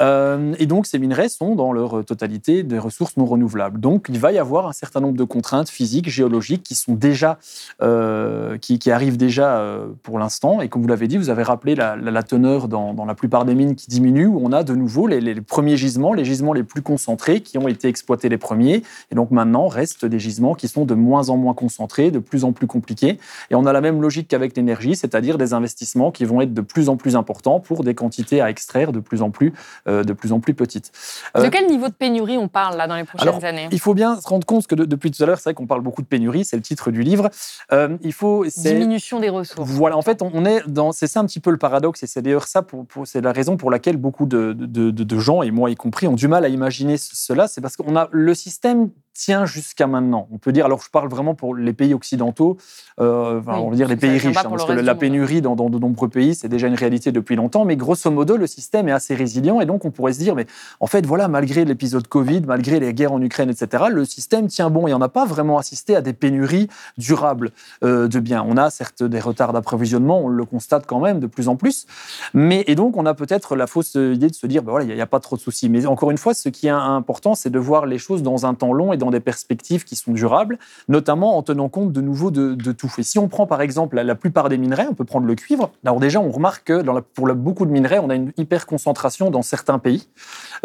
[0.00, 3.80] Euh, et donc, ces minerais sont dans leur totalité des ressources non renouvelables.
[3.80, 7.38] Donc, il va y avoir un certain nombre de contraintes physiques, géologiques qui sont déjà,
[7.82, 10.60] euh, qui, arrivent déjà euh, pour l'instant.
[10.60, 13.74] Et comme vous l'avez dit, vous avez rappelé la, teneur dans, la plupart des mines
[13.74, 17.40] qui diminue, où on a de nouveau les premiers gisements, les gisements les plus concentrés
[17.40, 18.82] qui ont été exploités les premiers.
[19.10, 22.44] Et donc, maintenant, restent des gisements qui sont de moins en moins concentrés, de plus
[22.44, 23.18] en plus compliqués.
[23.50, 26.60] Et on a la même logique qu'avec l'énergie, c'est-à-dire des investissements qui vont être de
[26.60, 29.52] plus en plus importants pour des quantités à extraire de plus en plus,
[29.88, 30.92] euh, de plus en plus petites.
[31.34, 33.68] De Euh, quel niveau de pénurie on parle là dans les prochaines alors, années?
[33.72, 35.66] il faut bien se rendre compte que de- depuis tout à l'heure, c'est vrai qu'on
[35.66, 37.30] parle beaucoup de pénurie, c'est le titre du livre.
[37.72, 39.68] Euh, il faut, Diminution des ressources.
[39.68, 42.06] voilà, en fait, on on est dans, c'est ça un petit peu le paradoxe, et
[42.06, 45.18] c'est d'ailleurs ça, pour, pour- c'est la raison pour laquelle beaucoup de, de- de- de
[45.18, 47.48] gens, et moi y compris, ont du mal à imaginer ce- cela.
[47.48, 50.26] C'est parce qu'on a le système tient jusqu'à maintenant.
[50.32, 52.56] On peut dire, alors je parle vraiment pour les pays occidentaux,
[53.00, 55.54] euh, enfin, Oui, on va dire les pays riches, hein, parce que la pénurie dans,
[55.54, 58.88] dans de nombreux pays, c'est déjà une réalité depuis longtemps, mais grosso modo, le système
[58.88, 60.46] est assez résilient, et donc on pourrait se dire, mais
[60.80, 64.70] en fait, voilà, malgré l'épisode Covid, malgré les guerres en Ukraine, etc., le système tient
[64.70, 67.50] bon, et on n'a pas vraiment assisté à des pénuries durables
[67.84, 68.44] euh, de biens.
[68.46, 71.86] On a certes des retards d'approvisionnement, on le constate quand même de plus en plus,
[72.34, 74.94] mais et donc on a peut-être la fausse idée de se dire, ben voilà, il
[74.94, 75.68] n'y a, pas trop de soucis.
[75.68, 78.54] Mais encore une fois, ce qui est important, c'est de voir les choses dans un
[78.54, 82.30] temps long et dans des perspectives qui sont durables, notamment en tenant compte de nouveau
[82.30, 82.92] de, tout.
[82.98, 85.70] Et si on prend par exemple la, plupart des minerais, on peut prendre le cuivre.
[85.84, 89.30] Alors déjà, on remarque que dans pour beaucoup de minerais, on a une hyper concentration
[89.30, 90.08] dans certains pays,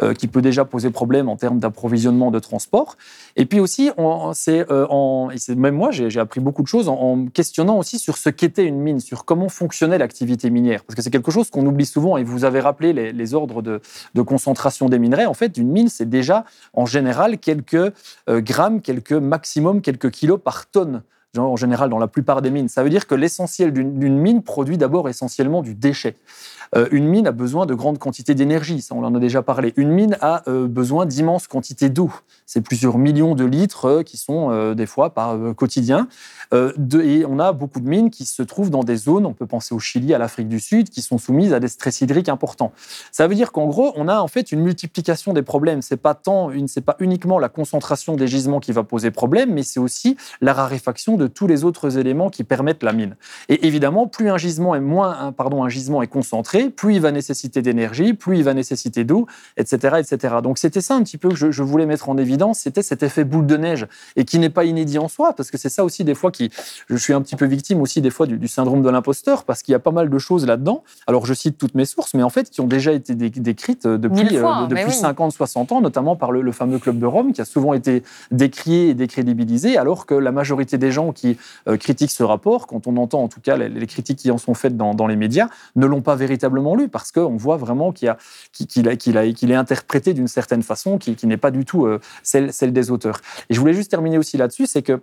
[0.02, 2.96] euh, qui peut déjà poser problème en termes d'approvisionnement, de transport.
[3.36, 7.78] Et puis aussi, euh, c'est- même moi, j'ai appris beaucoup de choses en, en questionnant
[7.78, 10.84] aussi sur ce qu'était une mine, sur comment fonctionnait l'activité minière.
[10.84, 13.82] Parce que c'est quelque chose qu'on oublie souvent, et vous avez rappelé les, ordres de,
[14.22, 15.26] concentration des minerais.
[15.26, 17.94] En fait, une mine, c'est déjà en général quelques
[18.30, 21.04] grammes, quelques maximum, quelques kilos par tonne.
[21.36, 22.70] En général, dans la plupart des mines.
[22.70, 26.16] Ça veut dire que l'essentiel d'une mine produit d'abord essentiellement du déchet.
[26.76, 29.74] Euh, une mine a besoin de grandes quantités d'énergie, ça on en a déjà parlé.
[29.78, 32.12] Une mine a euh, besoin d'immenses quantités d'eau.
[32.46, 36.08] C'est plusieurs millions de litres euh, qui sont des fois par quotidien.
[36.54, 39.76] Et on a beaucoup de mines qui se trouvent dans des zones, on peut penser
[39.76, 42.72] au Chili, à l'Afrique du Sud, qui sont soumises à des stress hydriques importants.
[43.12, 45.82] Ça veut dire qu'en gros, on a en fait une multiplication des problèmes.
[45.82, 49.64] C'est pas tant, c'est pas uniquement la concentration des gisements qui va poser problème, mais
[49.64, 53.16] c'est aussi la raréfaction de tous les autres éléments qui permettent la mine.
[53.50, 57.02] Et évidemment, plus un gisement est moins, un- pardon, un gisement est concentré, plus il
[57.02, 59.28] va nécessiter d'énergie, plus il va nécessiter d'eau,
[59.58, 60.36] etc., etc.
[60.42, 63.04] Donc c'était ça un petit peu que je, je voulais mettre en évidence, c'était cet
[63.04, 65.84] effet boule de neige et qui n'est pas inédit en soi, parce que c'est ça
[65.84, 66.50] aussi des fois qui,
[66.90, 69.64] je suis un petit peu victime aussi des fois du, du syndrome de l'imposteur, parce
[69.64, 70.84] qu'il y a pas mal de choses là-dedans.
[71.08, 73.86] Alors je cite toutes mes sources, mais en fait qui ont déjà été dé- décrites
[73.86, 74.94] euh, depuis, fois, euh, depuis oui.
[74.94, 78.04] 50, 60 ans, notamment par le, le fameux club de Rome, qui a souvent été
[78.32, 82.88] décrié et décrédibilisé, alors que la majorité des gens qui euh, critiquent ce rapport, quand
[82.88, 85.50] on entend en tout cas les, critiques qui en sont faites dans, dans les médias,
[85.76, 88.16] ne l'ont pas véritablement lu, parce qu'on voit vraiment qu'il
[88.52, 92.00] qu'il qu'il qu'il est interprété d'une certaine façon qui, qui n'est pas du tout euh,
[92.24, 93.22] celle, celle des auteurs.
[93.50, 95.02] Et je voulais juste terminer aussi là-dessus, c'est que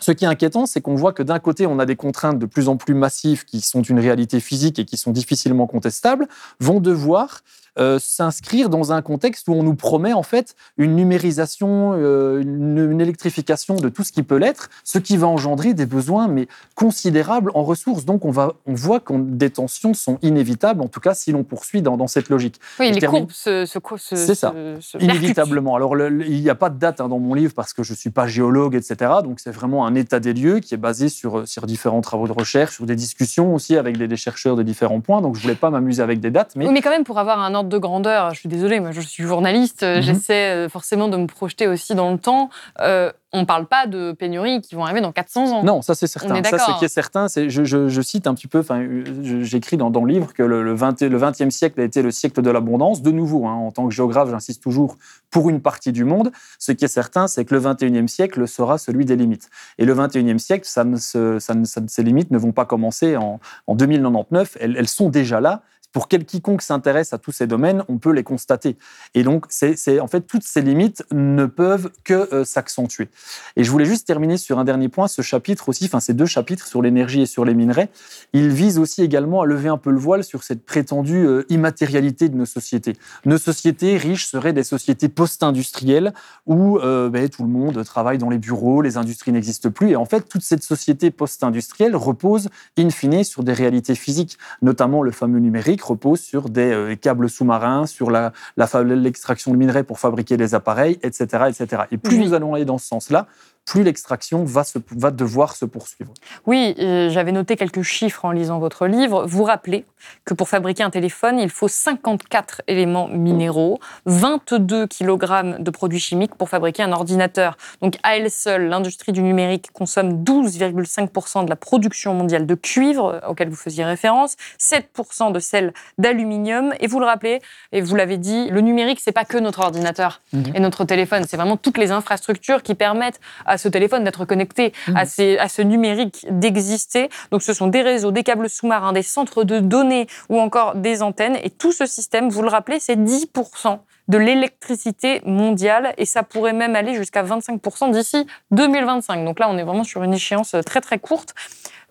[0.00, 2.46] ce qui est inquiétant, c'est qu'on voit que d'un côté, on a des contraintes de
[2.46, 6.26] plus en plus massives qui sont une réalité physique et qui sont difficilement contestables,
[6.60, 7.42] vont devoir
[7.78, 12.78] euh, s'inscrire dans un contexte où on nous promet en fait une numérisation, euh, une,
[12.90, 16.48] une électrification de tout ce qui peut l'être, ce qui va engendrer des besoins mais
[16.74, 18.04] considérables en ressources.
[18.04, 21.44] Donc on, va, on voit que des tensions sont inévitables, en tout cas si l'on
[21.44, 22.60] poursuit dans, dans cette logique.
[22.80, 23.20] Oui, Je les termine.
[23.22, 24.52] courbes se, se, se, C'est ça.
[24.80, 24.98] se-.
[24.98, 25.74] Inévitablement.
[25.76, 27.82] Alors, le- le- il n'y a pas de date hein, dans mon livre parce que
[27.82, 29.10] je ne suis pas géologue, etc.
[29.22, 32.26] Donc, c'est vraiment un état des lieux qui est basé sur, euh, sur différents travaux
[32.26, 35.20] de recherche, sur des discussions aussi avec des, des chercheurs de différents points.
[35.20, 37.18] Donc, je ne voulais pas m'amuser avec des dates, mais Oui, mais quand même, pour
[37.18, 38.34] avoir un ordre de grandeur.
[38.34, 40.00] Je suis désolée, moi je suis journaliste, Mhm.
[40.02, 42.50] j'essaie euh, forcément de me projeter aussi dans le temps.
[42.80, 45.62] Euh, on ne parle pas de pénuries qui vont arriver dans 400 ans.
[45.64, 46.34] Non, ça c'est certain.
[46.38, 48.80] On ça, ce qui est certain, c'est je, je- je cite un petit peu, enfin,
[48.80, 49.04] euh,
[49.42, 52.10] j'écris dans, dans le livre que le, le 20, le 20e siècle a été le
[52.10, 53.00] siècle de l'abondance.
[53.00, 54.98] De nouveau, hein, en tant que géographe, j'insiste toujours
[55.30, 56.30] pour une partie du monde.
[56.58, 59.48] Ce qui est certain, c'est que le 21e siècle sera celui des limites.
[59.78, 62.66] Et le 21e siècle, ça ne se- ça ne- ça ces limites ne vont pas
[62.66, 64.58] commencer en, en 2099.
[64.60, 65.62] Elles, elles sont déjà là.
[65.92, 68.76] Pour quel quiconque s'intéresse à tous ces domaines, on peut les constater.
[69.14, 73.08] Et donc, c'est en fait, toutes ces limites ne peuvent que euh, s'accentuer.
[73.56, 75.08] Et je voulais juste terminer sur un dernier point.
[75.08, 77.90] Ce chapitre aussi, enfin ces deux chapitres sur l'énergie et sur les minerais,
[78.32, 82.28] ils visent aussi également à lever un peu le voile sur cette prétendue euh, immatérialité
[82.28, 82.94] de nos sociétés.
[83.24, 86.14] Nos sociétés riches seraient des sociétés post-industrielles
[86.46, 89.90] où euh, ben, tout le monde travaille dans les bureaux, les industries n'existent plus.
[89.90, 95.02] Et en fait, toute cette société post-industrielle repose in fine sur des réalités physiques, notamment
[95.02, 98.32] le fameux numérique repose sur des euh, câbles sous-marins, sur la
[98.66, 101.44] fa- l'extraction de minerais pour fabriquer des appareils, etc.
[101.48, 101.82] etc.
[101.90, 102.24] Et plus Oui.
[102.24, 103.26] nous allons aller dans ce sens-là,
[103.64, 106.12] plus l'extraction va, se- va devoir se poursuivre.
[106.46, 109.24] Oui, euh, j'avais noté quelques chiffres en lisant votre livre.
[109.26, 109.84] Vous rappelez
[110.24, 116.34] que pour fabriquer un téléphone, il faut 54 éléments minéraux, 22 kg de produits chimiques
[116.34, 117.56] pour fabriquer un ordinateur.
[117.80, 123.20] Donc à elle seule, l'industrie du numérique consomme 12,5% de la production mondiale de cuivre,
[123.22, 126.74] euh, auquel vous faisiez référence, 7% de celle d'aluminium.
[126.80, 127.40] Et vous le rappelez,
[127.72, 130.52] et vous l'avez dit, le numérique, c'est pas que notre ordinateur Mhm.
[130.54, 134.72] et notre téléphone, c'est vraiment toutes les infrastructures qui permettent à ce téléphone d'être connecté,
[134.94, 137.08] à, ces- à ce numérique d'exister.
[137.30, 141.02] Donc ce sont des réseaux, des câbles sous-marins, des centres de données ou encore des
[141.02, 141.36] antennes.
[141.42, 146.52] Et tout ce système, vous le rappelez, c'est 10% de l'électricité mondiale et ça pourrait
[146.52, 149.24] même aller jusqu'à 25% d'ici 2025.
[149.24, 151.34] Donc là, on est vraiment sur une échéance très très courte.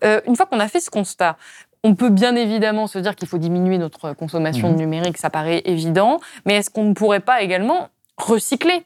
[0.04, 1.36] Euh, une fois qu'on a fait ce constat,
[1.84, 4.74] on peut bien évidemment se dire qu'il faut diminuer notre consommation Mhm.
[4.74, 8.84] de numérique, ça paraît évident, mais est-ce qu'on ne pourrait pas également recycler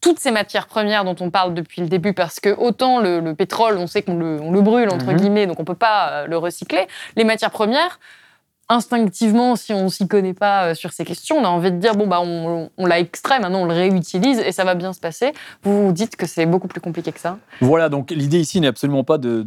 [0.00, 3.34] toutes ces matières premières dont on parle depuis le début, parce que autant le, le
[3.34, 5.16] pétrole, on sait qu'on le, on le brûle, entre Mhm.
[5.16, 7.98] guillemets, donc on ne peut pas euh, le recycler, les matières premières,
[8.68, 11.94] instinctivement, si on s'y connaît pas euh, sur ces questions, on a envie de dire,
[11.94, 15.32] bon, bah, on, l'a extrait, maintenant on le réutilise et ça va bien se passer.
[15.62, 19.04] Vous dites que c'est beaucoup plus compliqué que ça Voilà, donc l'idée ici n'est absolument
[19.04, 19.42] pas de,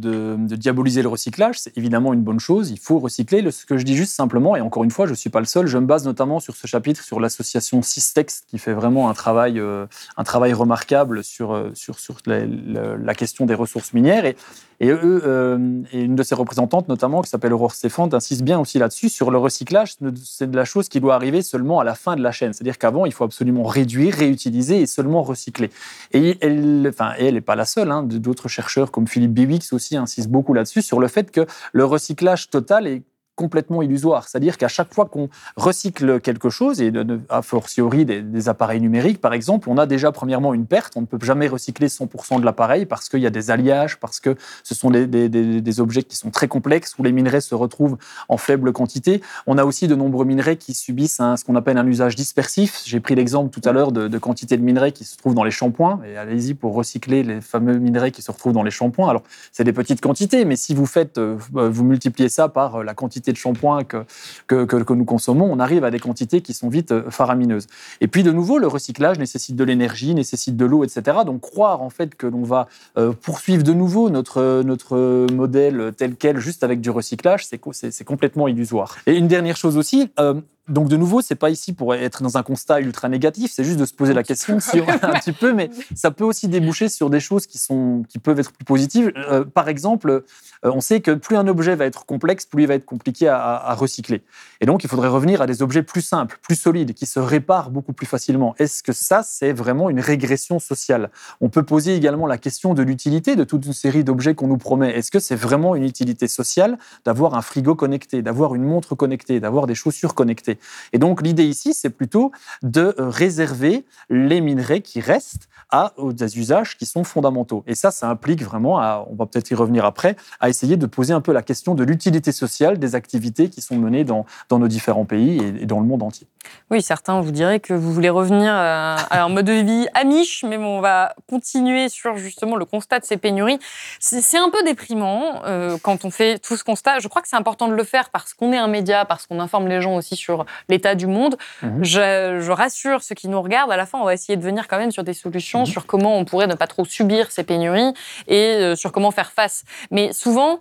[0.56, 3.42] diaboliser le recyclage, c'est évidemment une bonne chose, il faut recycler.
[3.42, 5.40] Le- ce que je dis juste simplement, et encore une fois, je ne suis pas
[5.40, 9.08] le seul, je me base notamment sur ce chapitre sur l'association Systex qui fait vraiment
[9.08, 14.24] un travail, euh, un travail remarquable sur, euh, sur, sur la, question des ressources minières.
[14.24, 14.36] Et,
[14.80, 18.80] et eux, et une de ses représentantes notamment, qui s'appelle Aurore Stéphane, insiste bien aussi
[18.80, 19.94] là-dessus, sur le recyclage,
[20.24, 22.52] c'est de la chose qui doit arriver seulement à la fin de la chaîne.
[22.52, 25.70] C'est-à-dire qu'avant, il faut absolument réduire, réutiliser et seulement recycler.
[26.12, 27.90] Et elle, enfin, elle n'est pas la seule.
[27.90, 28.02] hein.
[28.02, 32.50] D'autres chercheurs comme Philippe Biwix aussi insistent beaucoup là-dessus sur le fait que le recyclage
[32.50, 33.02] total est
[33.42, 34.28] complètement illusoire.
[34.28, 36.92] C'est-à-dire qu'à chaque fois qu'on recycle quelque chose, et
[37.28, 40.92] a fortiori des, appareils numériques par exemple, on a déjà premièrement une perte.
[40.96, 44.20] On ne peut jamais recycler 100% de l'appareil parce qu'il y a des alliages, parce
[44.20, 47.96] que ce sont des, objets qui sont très complexes où les minerais se retrouvent
[48.28, 49.22] en faible quantité.
[49.46, 52.82] On a aussi de nombreux minerais qui subissent ce qu'on appelle un usage dispersif.
[52.84, 55.44] J'ai pris l'exemple tout à l'heure de, de quantité de minerais qui se trouvent dans
[55.44, 56.00] les shampoings.
[56.06, 59.08] Et allez-y pour recycler les fameux minerais qui se retrouvent dans les shampoings.
[59.08, 62.84] Alors, c'est des petites quantités, mais si vous faites, euh, vous multipliez ça par euh,
[62.84, 64.04] la quantité de shampoing que,
[64.46, 67.66] que, que- que nous consommons, on arrive à des quantités qui sont vite euh, faramineuses.
[68.00, 71.18] Et puis, de nouveau, le recyclage nécessite de l'énergie, nécessite de l'eau, etc.
[71.26, 72.68] Donc, croire en fait que l'on va
[72.98, 77.72] euh, poursuivre de nouveau notre, notre modèle tel quel juste avec du recyclage, c'est co-
[77.72, 78.96] c'est c'est complètement illusoire.
[79.06, 82.36] Et une dernière chose aussi, euh, donc de nouveau, c'est pas ici pour être dans
[82.36, 85.32] un constat ultra négatif, c'est juste de se poser la question si on, un petit
[85.32, 88.64] peu, mais ça peut aussi déboucher sur des choses qui sont qui peuvent être plus
[88.64, 89.12] positives.
[89.16, 90.22] Euh, par exemple, euh,
[90.62, 93.74] on sait que plus un objet va être complexe, plus il va être compliqué à
[93.74, 94.22] recycler.
[94.60, 97.70] Et donc, il faudrait revenir à des objets plus simples, plus solides, qui se réparent
[97.70, 98.54] beaucoup plus facilement.
[98.58, 101.10] Est-ce que ça, c'est vraiment une régression sociale?
[101.40, 104.58] On peut poser également la question de l'utilité de toute une série d'objets qu'on nous
[104.58, 104.90] promet.
[104.96, 109.40] Est-ce que c'est vraiment une utilité sociale d'avoir un frigo connecté, d'avoir une montre connectée,
[109.40, 110.51] d'avoir des chaussures connectées?
[110.92, 116.38] Et donc, l'idée ici, c'est plutôt de euh, réserver les minerais qui restent à des
[116.38, 117.64] usages qui sont fondamentaux.
[117.66, 118.74] Et ça, ça implique vraiment,
[119.10, 121.82] on va peut-être y revenir après, à essayer de poser un peu la question de
[121.82, 126.02] l'utilité sociale des activités qui sont menées dans, nos différents pays et, dans le monde
[126.02, 126.26] entier.
[126.70, 130.44] Oui, certains vous diraient que vous voulez revenir à, à un mode de vie amiche,
[130.46, 133.58] mais on va continuer sur justement le constat de ces pénuries.
[134.00, 136.98] C'est un peu déprimant euh, quand on fait tout ce constat.
[136.98, 139.40] Je crois que c'est important de le faire parce qu'on est un média, parce qu'on
[139.40, 141.36] informe les gens aussi sur l'état du monde.
[141.62, 141.84] Mhm.
[141.84, 143.72] Je, je rassure ceux qui nous regardent.
[143.72, 145.66] À la fin, on va essayer de venir quand même sur des solutions, Mhm.
[145.66, 147.92] sur comment on pourrait ne pas trop subir ces pénuries
[148.28, 149.64] et euh, sur comment faire face.
[149.90, 150.60] Mais souvent,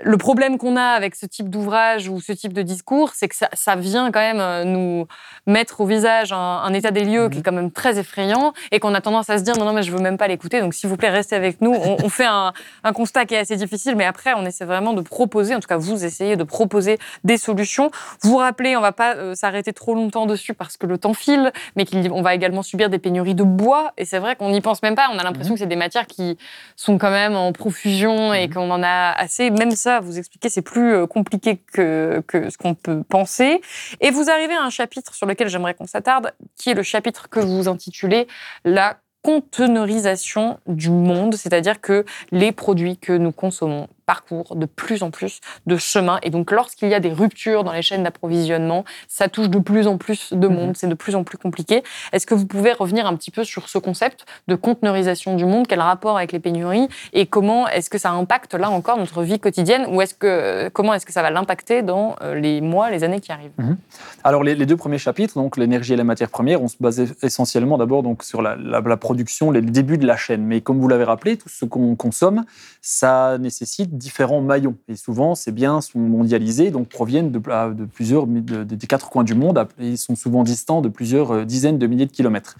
[0.00, 3.36] le problème qu'on a avec ce type d'ouvrage ou ce type de discours, c'est que
[3.36, 5.06] ça, vient quand même euh, nous
[5.46, 7.42] mettre au visage un, état des lieux qui est mhm.
[7.44, 9.92] quand même très effrayant et qu'on a tendance à se dire non, non, mais je
[9.92, 11.72] veux même pas l'écouter, donc s'il vous plaît, restez avec nous.
[11.72, 12.52] On, fait un,
[12.92, 15.76] constat qui est assez difficile, mais après, on essaie vraiment de proposer, en tout cas,
[15.76, 17.90] vous essayez de proposer des solutions.
[18.22, 21.52] Vous rappelez, on va pas euh, s'arrêter trop longtemps dessus parce que le temps file,
[21.76, 24.82] mais qu'on va également subir des pénuries de bois et c'est vrai qu'on n'y pense
[24.82, 25.08] même pas.
[25.12, 25.58] On a l'impression mhm.
[25.58, 26.36] que c'est des matières qui
[26.76, 28.54] sont quand même en profusion et mhm.
[28.54, 32.58] qu'on en a assez, même ça, vous expliquez, c'est plus euh, compliqué que, que ce
[32.58, 33.60] qu'on peut penser.
[34.00, 37.28] Et vous arrivez à un chapitre sur lequel j'aimerais qu'on s'attarde, qui est le chapitre
[37.28, 38.26] que vous intitulez
[38.64, 45.10] La conteneurisation du monde, c'est-à-dire que les produits que nous consommons parcours de plus en
[45.10, 46.18] plus de chemins.
[46.22, 49.86] Et donc, lorsqu'il y a des ruptures dans les chaînes d'approvisionnement, ça touche de plus
[49.86, 50.74] en plus de monde, mhm.
[50.74, 51.82] c'est de plus en plus compliqué.
[52.12, 55.66] Est-ce que vous pouvez revenir un petit peu sur ce concept de conteneurisation du monde?
[55.66, 56.88] Quel rapport avec les pénuries?
[57.12, 59.86] Et comment est-ce que ça impacte, là encore, notre vie quotidienne?
[59.90, 63.20] Ou est-ce que, comment est-ce que ça va l'impacter dans euh, les mois, les années
[63.20, 63.52] qui arrivent?
[63.58, 63.76] Mhm.
[64.22, 67.78] Alors, les, deux premiers chapitres, donc l'énergie et la matière première, on se basait essentiellement
[67.78, 70.44] d'abord donc, sur la, la production, les débuts de la chaîne.
[70.44, 72.44] Mais comme vous l'avez rappelé, tout ce qu'on consomme,
[72.80, 74.76] ça nécessite différents maillons.
[74.88, 77.38] Et souvent, ces biens sont mondialisés, donc proviennent de,
[77.86, 79.66] plusieurs, des quatre coins du monde.
[79.78, 82.56] Ils sont souvent distants de plusieurs euh, dizaines de milliers de kilomètres.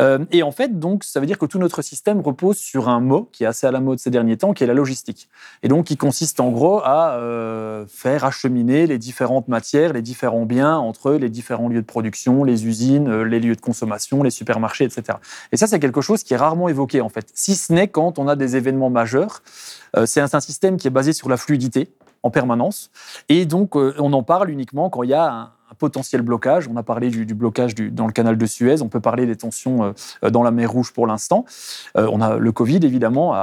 [0.00, 3.00] Euh, et en fait, donc, ça veut dire que tout notre système repose sur un
[3.00, 5.28] mot qui est assez à la mode ces derniers temps, qui est la logistique.
[5.62, 10.46] Et donc, qui consiste en gros à euh, faire acheminer les différentes matières, les différents
[10.46, 14.84] biens entre les différents lieux de production, les usines, les lieux de consommation, les supermarchés,
[14.84, 15.18] etc.
[15.52, 18.18] Et ça, c'est quelque chose qui est rarement évoqué, en fait, si ce n'est quand
[18.18, 19.42] on a des événements majeurs.
[20.06, 22.90] C'est un système qui est basé sur la fluidité en permanence.
[23.28, 26.68] Et donc, euh, on en parle uniquement quand il y a un, potentiel blocage.
[26.68, 28.82] On a parlé du, blocage dans le canal de Suez.
[28.82, 29.92] On peut parler des tensions
[30.22, 31.44] euh, dans la mer Rouge pour l'instant.
[31.96, 33.34] Euh, on a le Covid évidemment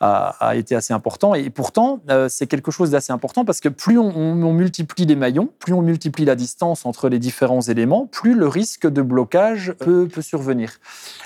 [0.00, 3.98] a, été assez important et pourtant euh, c'est quelque chose d'assez important parce que plus
[3.98, 8.48] on, multiplie les maillons, plus on multiplie la distance entre les différents éléments, plus le
[8.48, 10.78] risque de blocage peut, survenir.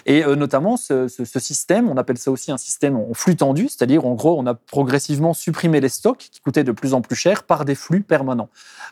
[0.04, 4.04] Et notamment ce, ce, système, on appelle ça aussi un système en flux tendu, c'est-à-dire
[4.04, 7.44] en gros on a progressivement supprimé les stocks qui coûtaient de plus en plus cher
[7.44, 8.48] par des flux permanents.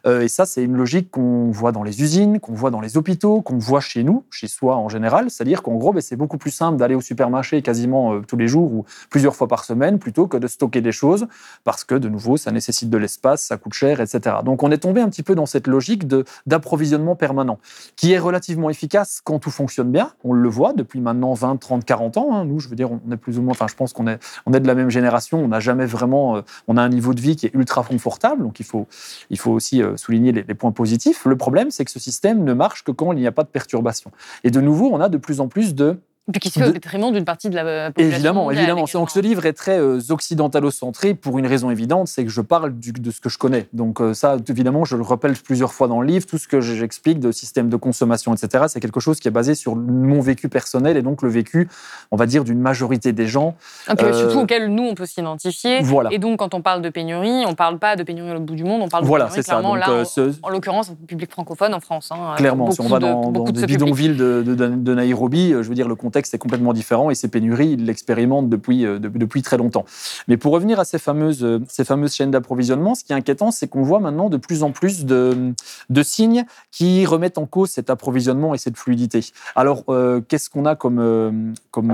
[0.07, 3.43] et ça c'est une logique qu'on voit dans les usines, qu'on voit dans les hôpitaux,
[3.43, 5.31] qu'on voit chez nous, chez soi en général.
[5.31, 8.49] C'est-à-dire qu'en gros, ben, c'est beaucoup plus simple d'aller au supermarché quasiment euh, tous les
[8.49, 11.27] jours ou plusieurs fois par semaine plutôt que de stocker des choses
[11.65, 14.37] parce que, de nouveau, ça nécessite de l'espace, ça coûte cher, etc.
[14.45, 16.07] Donc on est tombé un petit peu dans cette logique
[16.47, 17.59] d'approvisionnement permanent
[17.97, 20.13] qui est relativement efficace quand tout fonctionne bien.
[20.25, 22.35] On le voit depuis maintenant 20, 30, 40 ans.
[22.35, 22.45] Hein.
[22.45, 24.67] Nous, je veux dire, on est plus ou moins, enfin, je pense qu'on est, de
[24.67, 25.39] la même génération.
[25.39, 28.43] On n'a jamais vraiment, euh, on a un niveau de vie qui est ultra confortable.
[28.43, 28.87] Donc il faut,
[29.31, 31.25] il faut aussi euh, souligner les, les points positifs.
[31.25, 33.49] Le problème, c'est que ce système ne marche que quand il n'y a pas de
[33.49, 34.11] perturbation.
[34.45, 35.99] Et de nouveau, on a de plus en plus de
[36.33, 38.17] puis qui se fait au détriment d'une partie de la population.
[38.17, 38.85] Évidemment, évidemment.
[38.93, 42.79] Donc ce livre est très euh, occidentalo-centré pour une raison évidente, c'est que je parle
[42.79, 43.69] de ce que je connais.
[43.75, 46.61] Donc euh, ça, évidemment, je le rappelle plusieurs fois dans le livre, tout ce que
[46.63, 50.49] j'explique de système de consommation, etc., c'est quelque chose qui est basé sur mon vécu
[50.49, 51.69] personnel et donc le vécu,
[52.11, 53.57] on va dire, d'une majorité des gens.
[53.91, 55.83] Et puis, surtout euh, auquel nous, on peut s'identifier.
[55.83, 56.11] Voilà.
[56.13, 58.55] Et donc, quand on parle de pénurie, on ne parle pas de pénurie au bout
[58.55, 60.25] du monde, on parle de voilà, pénurie clairement ça.
[60.25, 62.11] Donc, là, en, l'occurrence, en public francophone en France.
[62.13, 65.89] Hein, clairement, si on va dans, des bidonvilles de, de, de, Nairobi, je veux dire,
[65.89, 69.85] le contexte est complètement différent et ces pénuries, ils l'expérimentent depuis, euh, depuis très longtemps.
[70.29, 73.51] Mais pour revenir à ces fameuses, euh, ces fameuses chaînes d'approvisionnement, ce qui est inquiétant,
[73.51, 75.53] c'est qu'on voit maintenant de plus en plus de,
[75.91, 79.25] de, signes qui remettent en cause cet approvisionnement et cette fluidité.
[79.57, 81.93] Alors, euh, qu'est-ce qu'on a comme, comme,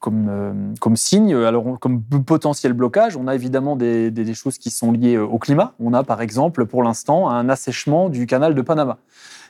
[0.00, 4.92] comme, comme signe Alors, comme potentiel blocage, on a évidemment des, des, choses qui sont
[4.92, 5.74] liées au climat.
[5.78, 8.98] On a par exemple, pour l'instant, un assèchement du canal de Panama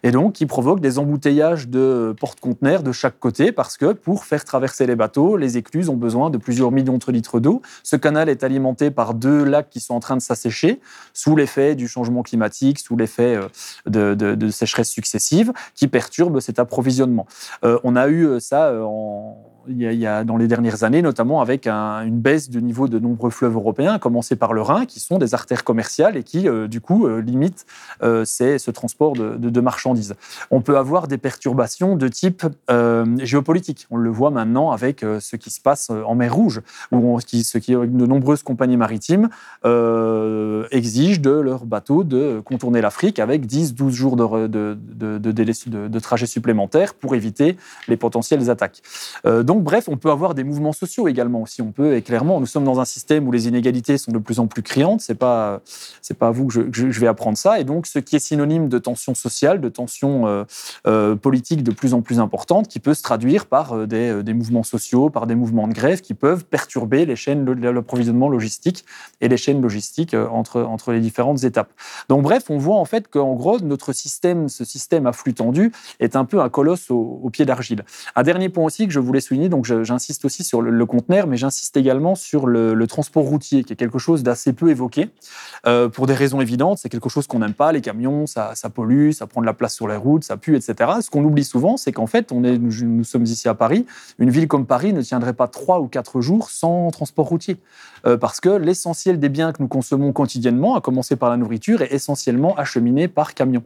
[0.03, 4.45] et donc qui provoque des embouteillages de porte-conteneurs de chaque côté parce que pour faire
[4.45, 7.63] traverser les bateaux, les écluses ont besoin de plusieurs millions de litres d'eau.
[7.83, 10.81] Ce canal est alimenté par deux lacs qui sont en train de s'assécher
[11.13, 13.49] sous l'effet du changement climatique, sous l'effet euh,
[13.87, 17.27] de, de, sécheresse successive qui perturbent cet approvisionnement.
[17.65, 19.37] Euh, on a eu euh, ça en
[19.69, 23.31] il y, a, dans les dernières années, notamment avec une baisse du niveau de nombreux
[23.31, 26.67] fleuves européens, à commencer par le Rhin, qui sont des artères commerciales et qui, euh,
[26.67, 27.67] du coup, euh, limitent
[28.03, 30.15] euh, ce transport de, marchandises.
[30.51, 32.47] On peut avoir des perturbations de type
[33.19, 33.87] géopolitique.
[33.91, 37.73] On le voit maintenant avec ce qui se passe en mer Rouge, où ce qui,
[37.73, 39.29] de nombreuses compagnies maritimes
[39.65, 47.15] exigent de leurs bateaux de contourner l'Afrique avec 10-12 jours de, de, trajet supplémentaires pour
[47.15, 47.57] éviter
[47.89, 48.83] les potentielles attaques
[49.59, 51.63] bref, on peut avoir des mouvements sociaux également aussi.
[51.63, 54.39] On peut, et clairement, nous sommes dans un système où les inégalités sont de plus
[54.39, 55.01] en plus criantes.
[55.01, 55.61] C'est pas,
[56.01, 57.59] c'est pas à vous que je, vais apprendre ça.
[57.59, 60.45] Et donc, ce qui est synonyme de tension sociale, de tension euh,
[60.87, 64.23] euh, politique de plus en plus importante, qui peut se traduire par euh, des, euh,
[64.23, 68.85] des mouvements sociaux, par des mouvements de grève qui peuvent perturber les chaînes l'approvisionnement logistique
[69.21, 71.73] et les chaînes logistiques entre, entre les différentes étapes.
[72.09, 75.73] Donc, bref, on voit en fait qu'en gros, notre système, ce système à flux tendu,
[75.99, 77.85] est un peu un colosse au pied d'argile.
[78.15, 81.37] Un dernier point aussi que je voulais souligner, donc j'insiste aussi sur le, conteneur, mais
[81.37, 85.11] j'insiste également sur le, transport routier, qui est quelque chose d'assez peu évoqué,
[85.67, 86.79] euh, pour des raisons évidentes.
[86.79, 89.75] C'est quelque chose qu'on n'aime pas, les camions, ça, pollue, ça prend de la place
[89.75, 90.91] sur les routes, ça pue, etc.
[91.01, 93.87] Ce qu'on oublie souvent, c'est qu'en fait, on est, nous, nous sommes ici à Paris,
[94.19, 97.59] une ville comme Paris ne tiendrait pas trois ou quatre jours sans transport routier.
[98.07, 101.83] Euh, parce que l'essentiel des biens que nous consommons quotidiennement, à commencer par la nourriture,
[101.83, 103.63] est essentiellement acheminé par camion.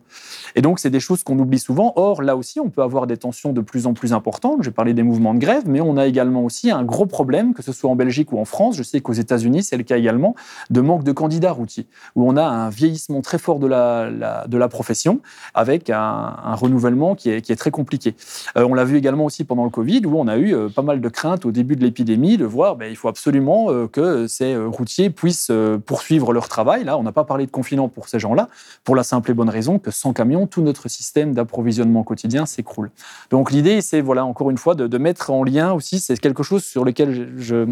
[0.55, 1.93] Et donc, c'est des choses qu'on oublie souvent.
[1.97, 4.63] Or, là aussi, on peut avoir des tensions de plus en plus importantes.
[4.63, 7.63] J'ai parlé des mouvements de grève, mais on a également aussi un gros problème, que
[7.63, 8.77] ce soit en Belgique ou en France.
[8.77, 10.35] Je sais qu'aux États-Unis, c'est le cas également,
[10.71, 11.87] de manque de candidats routiers,
[12.17, 15.21] où on a un vieillissement très fort de la, de la profession,
[15.55, 18.15] avec un, renouvellement qui est, qui est très compliqué.
[18.57, 20.83] Euh, on l'a vu également aussi pendant le Covid, où on a eu euh, pas
[20.83, 24.27] mal de craintes au début de l'épidémie de voir, ben, il faut absolument euh, que
[24.27, 25.53] ces routiers puissent
[25.87, 26.85] poursuivre leur travail.
[26.85, 28.49] Là, on n'a pas parlé de confinement pour ces gens-là,
[28.85, 32.91] pour la simple et bonne raison que sans camion, tout notre système d'approvisionnement quotidien s'écroule.
[33.31, 36.43] Donc l'idée, c'est voilà encore une fois de, de mettre en lien aussi, c'est quelque
[36.43, 37.67] chose sur lequel je,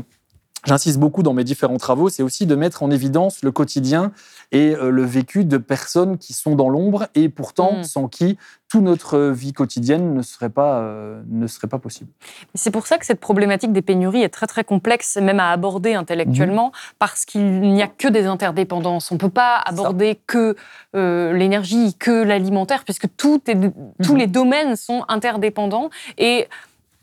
[0.65, 4.13] J'insiste beaucoup dans mes différents travaux, c'est aussi de mettre en évidence le quotidien
[4.53, 7.85] et euh, le vécu de personnes qui sont dans l'ombre et pourtant Mm.
[7.85, 12.11] sans qui toute notre vie quotidienne ne serait pas, euh, ne serait pas possible.
[12.55, 15.95] C'est pour ça que cette problématique des pénuries est très très complexe, même à aborder
[15.95, 19.11] intellectuellement, parce qu'il n'y a que des interdépendances.
[19.11, 20.57] On ne peut pas aborder que
[20.95, 23.59] euh, l'énergie, que l'alimentaire, puisque tout est,
[24.03, 25.91] tous les domaines sont interdépendants.
[26.19, 26.49] Et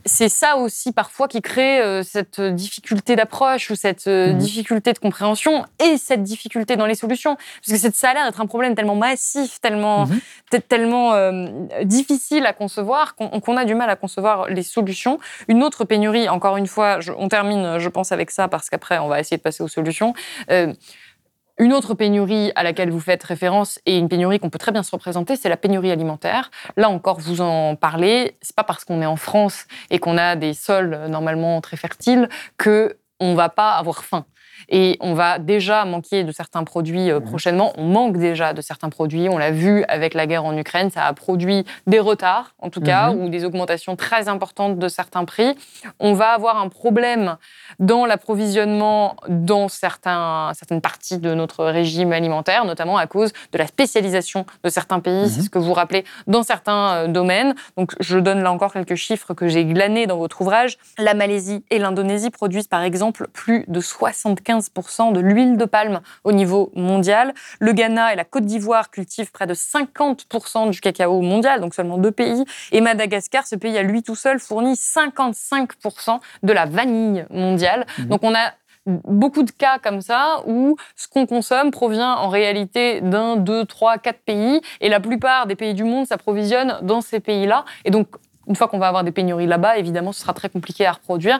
[0.06, 4.38] c'est ça aussi parfois qui crée euh, cette difficulté d'approche ou cette euh, Mhm.
[4.38, 7.36] difficulté de compréhension et cette difficulté dans les solutions.
[7.36, 10.06] Parce que c'est- ça a l'air d'être un problème tellement massif, tellement,
[10.50, 11.47] peut-être tellement euh,
[11.84, 15.20] difficile à concevoir qu'on qu'on a du mal à concevoir les solutions.
[15.47, 19.00] Une autre pénurie, encore une fois, je- on termine, je pense, avec ça parce qu'après,
[19.00, 20.14] on va essayer de passer aux solutions.
[21.60, 24.82] Une autre pénurie à laquelle vous faites référence et une pénurie qu'on peut très bien
[24.82, 26.51] se représenter, c'est la pénurie alimentaire.
[26.78, 28.38] Là encore, vous en parlez.
[28.41, 31.76] C'est pas parce qu'on est en France et qu'on a des sols euh, normalement très
[31.76, 34.26] fertiles que on va pas avoir faim.
[34.68, 37.72] Et on va déjà manquer de certains produits euh, prochainement.
[37.78, 39.30] On manque déjà de certains produits.
[39.30, 40.90] On l'a vu avec la guerre en Ukraine.
[40.90, 45.26] Ça a produit des retards, en tout cas, ou des augmentations très importantes de certains
[45.26, 45.56] prix.
[46.00, 47.38] On va avoir un problème
[47.80, 53.68] dans l'approvisionnement dans certains, certaines parties de notre régime alimentaire, notamment à cause de la
[53.68, 57.56] spécialisation de certains pays, c'est ce que vous rappelez, dans certains euh, domaines.
[57.78, 60.78] Donc, je donne là encore quelques chiffres que j'ai glanés dans votre ouvrage.
[60.98, 66.32] La Malaisie et l'Indonésie produisent par exemple plus de 75% de l'huile de palme au
[66.32, 67.34] niveau mondial.
[67.60, 71.97] Le Ghana et la Côte d'Ivoire cultivent près de 50% du cacao mondial, donc seulement
[71.97, 72.43] deux pays.
[72.72, 77.86] Et Madagascar, ce pays à lui tout seul, fournit 55% de la vanille mondiale.
[78.07, 78.53] Donc on a
[78.86, 83.97] beaucoup de cas comme ça où ce qu'on consomme provient en réalité d'un, deux, trois,
[83.97, 87.66] quatre pays et la plupart des pays du monde s'approvisionnent dans ces pays-là.
[87.86, 88.07] Et donc,
[88.47, 91.39] une fois qu'on va avoir des pénuries là-bas, évidemment, ce sera très compliqué à reproduire.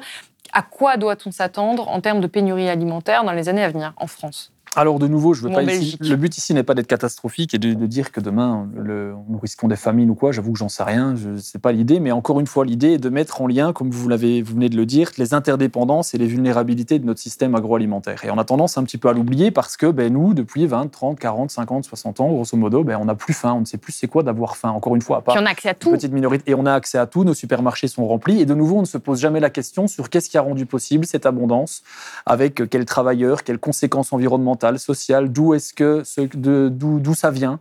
[0.54, 4.08] À quoi doit-on s'attendre en termes de pénurie alimentaire dans les années à venir en
[4.08, 4.52] France?
[4.76, 7.58] Alors de nouveau, je veux pas ici- le but ici n'est pas d'être catastrophique et
[7.58, 10.32] de, de dire que demain le- nous risquons des famines ou quoi.
[10.32, 12.98] J'avoue que j'en sais rien, je sais pas l'idée, mais encore une fois, l'idée est
[12.98, 16.18] de mettre en lien, comme vous l'avez, vous venez de le dire, les interdépendances et
[16.18, 18.24] les vulnérabilités de notre système agroalimentaire.
[18.26, 20.92] Et on a tendance un petit peu à l'oublier parce que ben, nous, depuis 20,
[20.92, 23.78] 30, 40, 50, 60 ans, grosso modo, ben, on n'a plus faim, on ne sait
[23.78, 24.70] plus c'est quoi d'avoir faim.
[24.70, 26.52] Encore une fois, à part on a accès à une petite minorité.
[26.52, 28.40] Et on a accès à tout, nos supermarchés sont remplis.
[28.40, 30.66] Et de nouveau, on ne se pose jamais la question sur qu'est-ce qui a rendu
[30.66, 31.82] possible cette abondance,
[32.26, 36.22] avec quels travailleurs, quelles conséquences environnementales, sociales, d'où est-ce que ce-
[36.70, 37.60] d'où ça vient,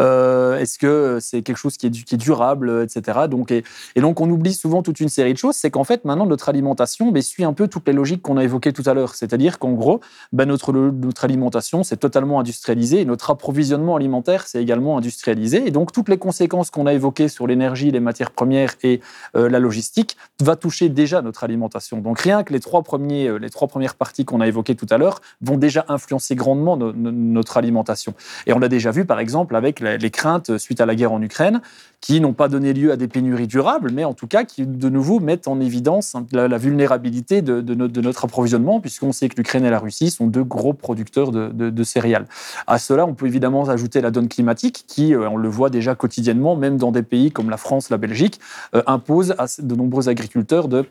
[0.00, 3.20] Euh, est-ce que c'est quelque chose qui est, durable, etc.
[3.28, 3.64] Donc, et,
[3.96, 5.56] donc, on oublie souvent toute une série de choses.
[5.56, 8.44] C'est qu'en fait, maintenant, notre alimentation ben, suit un peu toutes les logiques qu'on a
[8.44, 9.14] évoquées tout à l'heure.
[9.14, 10.00] C'est-à-dire qu'en gros,
[10.32, 15.66] ben, notre, notre alimentation, c'est totalement industrialisé notre approvisionnement alimentaire, c'est également industrialisé.
[15.66, 19.00] Et donc, toutes les conséquences qu'on a évoquées sur l'énergie, les matières premières et
[19.36, 21.98] euh, la logistique va toucher déjà notre alimentation.
[22.00, 24.86] Donc, rien que les trois, premiers, euh, les trois premières parties qu'on a évoquées tout
[24.90, 28.14] à l'heure vont déjà influencer grandement no- no- notre alimentation.
[28.46, 31.22] Et on l'a déjà vu, par exemple, avec les, craintes suite à la guerre en
[31.22, 31.60] Ukraine,
[32.00, 34.88] qui n'ont pas donné lieu à des pénuries durables, mais en tout cas qui, de
[34.88, 39.78] nouveau, mettent en évidence la, vulnérabilité de, notre, approvisionnement, puisqu'on sait que l'Ukraine et la
[39.78, 42.26] Russie sont deux gros producteurs de, de- de céréales.
[42.66, 45.94] À cela, on peut évidemment ajouter la donne climatique, qui, euh, on le voit déjà
[45.94, 48.40] quotidiennement, même dans des pays comme la France, la Belgique,
[48.74, 50.84] euh, impose à de nombreux agriculteurs de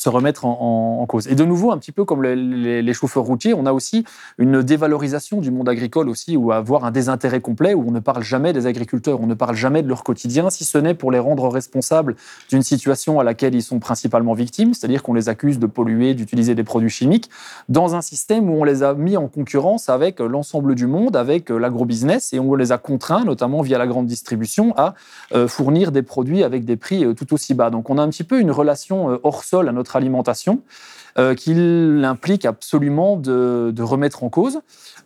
[0.00, 1.28] se remettre en, cause.
[1.28, 4.04] Et de nouveau, un petit peu comme les, chauffeurs routiers, on a aussi
[4.38, 8.22] une dévalorisation du monde agricole aussi, ou avoir un désintérêt complet, où on ne parle
[8.22, 11.18] jamais des agriculteurs, on ne parle jamais de leur quotidien, si ce n'est pour les
[11.18, 12.16] rendre responsables
[12.48, 16.54] d'une situation à laquelle ils sont principalement victimes, c'est-à-dire qu'on les accuse de polluer, d'utiliser
[16.54, 17.28] des produits chimiques,
[17.68, 21.50] dans un système où on les a mis en concurrence avec l'ensemble du monde, avec
[21.50, 24.94] l'agrobusiness, et on les a contraints, notamment via la grande distribution, à
[25.32, 27.70] euh, fournir des produits avec des prix euh, tout aussi bas.
[27.70, 30.62] Donc on a un petit peu une relation euh, hors sol à notre alimentation
[31.18, 34.60] euh, qu'il implique absolument de, remettre en cause.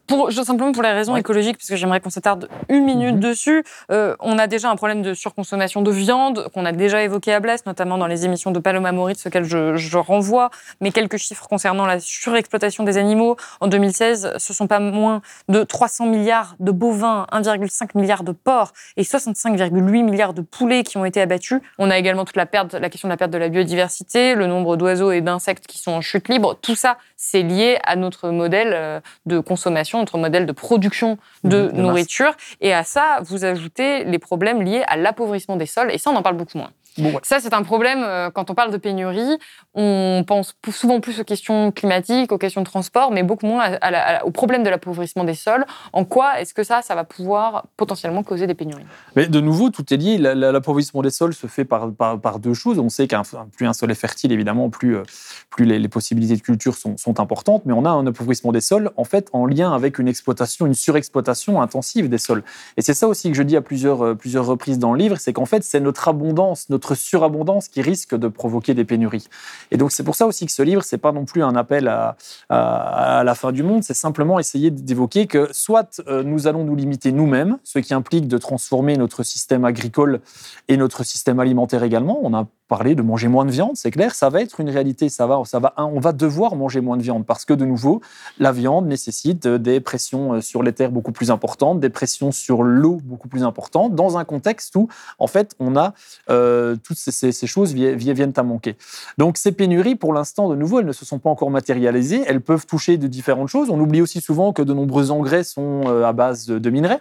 [0.06, 3.20] Pour, simplement pour les raisons écologiques, parce que j'aimerais qu'on s'attarde une minute mhm.
[3.20, 3.64] dessus.
[3.90, 7.40] Euh, on a déjà un problème de surconsommation de viande qu'on a déjà évoqué à
[7.40, 10.50] Blesse, notamment dans les émissions de Paloma Moritz, auxquelles je, je renvoie.
[10.82, 13.36] Mais quelques chiffres concernant la surexploitation des animaux.
[13.60, 18.72] En 2016, ce sont pas moins de 300 milliards de bovins, 1,5 milliard de porcs
[18.96, 21.60] et 65,8 milliards de poulets qui ont été abattus.
[21.78, 24.46] On a également toute la, perte, la question de la perte de la biodiversité, le
[24.46, 26.56] nombre d'oiseaux et d'insectes qui sont en chute libre.
[26.60, 31.70] Tout ça, c'est lié à notre modèle euh, de consommation, notre modèle de production de
[31.72, 32.34] nourriture.
[32.60, 35.90] Et à ça, vous ajoutez les problèmes liés à l'appauvrissement des sols.
[35.92, 36.70] Et ça, on en parle beaucoup moins.
[37.22, 38.02] Ça, c'est un problème.
[38.02, 39.38] Euh, quand on parle de pénurie,
[39.74, 43.78] on pense souvent plus aux questions climatiques, aux questions de transport, mais beaucoup moins
[44.24, 45.64] au problème de l'appauvrissement des sols.
[45.92, 48.84] En quoi est-ce que ça, ça va pouvoir potentiellement causer des pénuries?
[49.16, 50.18] Mais de nouveau, tout est lié.
[50.18, 52.78] L'appauvrissement des sols se fait par, par, deux choses.
[52.78, 53.22] On sait qu'un
[53.56, 55.02] plus un sol est fertile, évidemment, plus, euh,
[55.50, 57.62] plus les, possibilités de culture sont, sont, importantes.
[57.64, 60.74] Mais on a un appauvrissement des sols, en fait, en lien avec une exploitation, une
[60.74, 62.42] surexploitation intensive des sols.
[62.76, 65.16] Et c'est ça aussi que je dis à plusieurs, euh, plusieurs reprises dans le livre,
[65.18, 69.28] c'est qu'en fait, c'est notre abondance, notre surabondance qui risque de provoquer des pénuries.
[69.70, 71.88] Et donc c'est pour ça aussi que ce livre, c'est pas non plus un appel
[71.88, 72.16] à,
[72.50, 77.12] la fin du monde, c'est simplement essayer d'évoquer que soit euh, nous allons nous limiter
[77.12, 80.20] nous-mêmes, ce qui implique de transformer notre système agricole
[80.68, 82.18] et notre système alimentaire également.
[82.22, 85.08] On a parler de manger moins de viande, c'est clair, ça va être une réalité,
[85.08, 88.00] ça va, ça va, on va devoir manger moins de viande parce que de nouveau,
[88.38, 92.62] la viande nécessite des pressions euh, sur les terres beaucoup plus importantes, des pressions sur
[92.62, 95.92] l'eau beaucoup plus importantes, dans un contexte où en fait on a
[96.30, 98.76] euh, toutes ces, choses viennent à manquer.
[99.18, 102.40] Donc ces pénuries, pour l'instant, de nouveau, elles ne se sont pas encore matérialisées, elles
[102.40, 103.70] peuvent toucher de différentes choses.
[103.70, 107.00] On oublie aussi souvent que de nombreux engrais sont euh, à base de minerais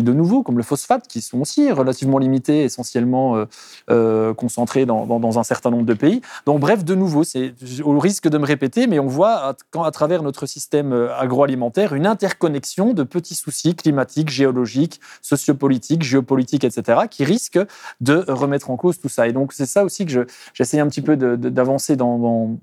[0.00, 3.44] de nouveau, comme le phosphate, qui sont aussi relativement limités, essentiellement euh,
[3.90, 6.22] euh, concentrés dans, dans, un certain nombre de pays.
[6.46, 9.90] Donc, bref, de nouveau, c'est au risque de me répéter, mais on voit à, à
[9.90, 17.00] travers notre système euh, agroalimentaire une interconnexion de petits soucis climatiques, géologiques, sociopolitiques, géopolitiques, etc.,
[17.10, 17.60] qui risquent
[18.00, 19.28] de remettre en cause tout ça.
[19.28, 22.56] Et donc, c'est ça aussi que j'essaie un petit peu d'avancer dans, dans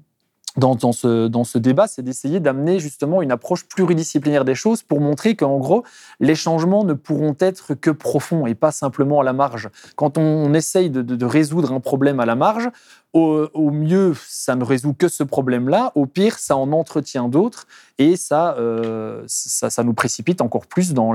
[0.57, 5.57] dans, ce, débat, c'est d'essayer d'amener justement une approche pluridisciplinaire des choses pour montrer qu'en
[5.57, 5.83] gros,
[6.19, 9.69] les changements ne pourront être que profonds et pas simplement à la marge.
[9.95, 12.69] Quand on, essaye de, résoudre un problème à la marge,
[13.13, 18.15] au, mieux, ça ne résout que ce problème-là, au pire, ça en entretient d'autres et
[18.15, 19.25] ça, euh,
[19.83, 21.13] nous précipite encore plus dans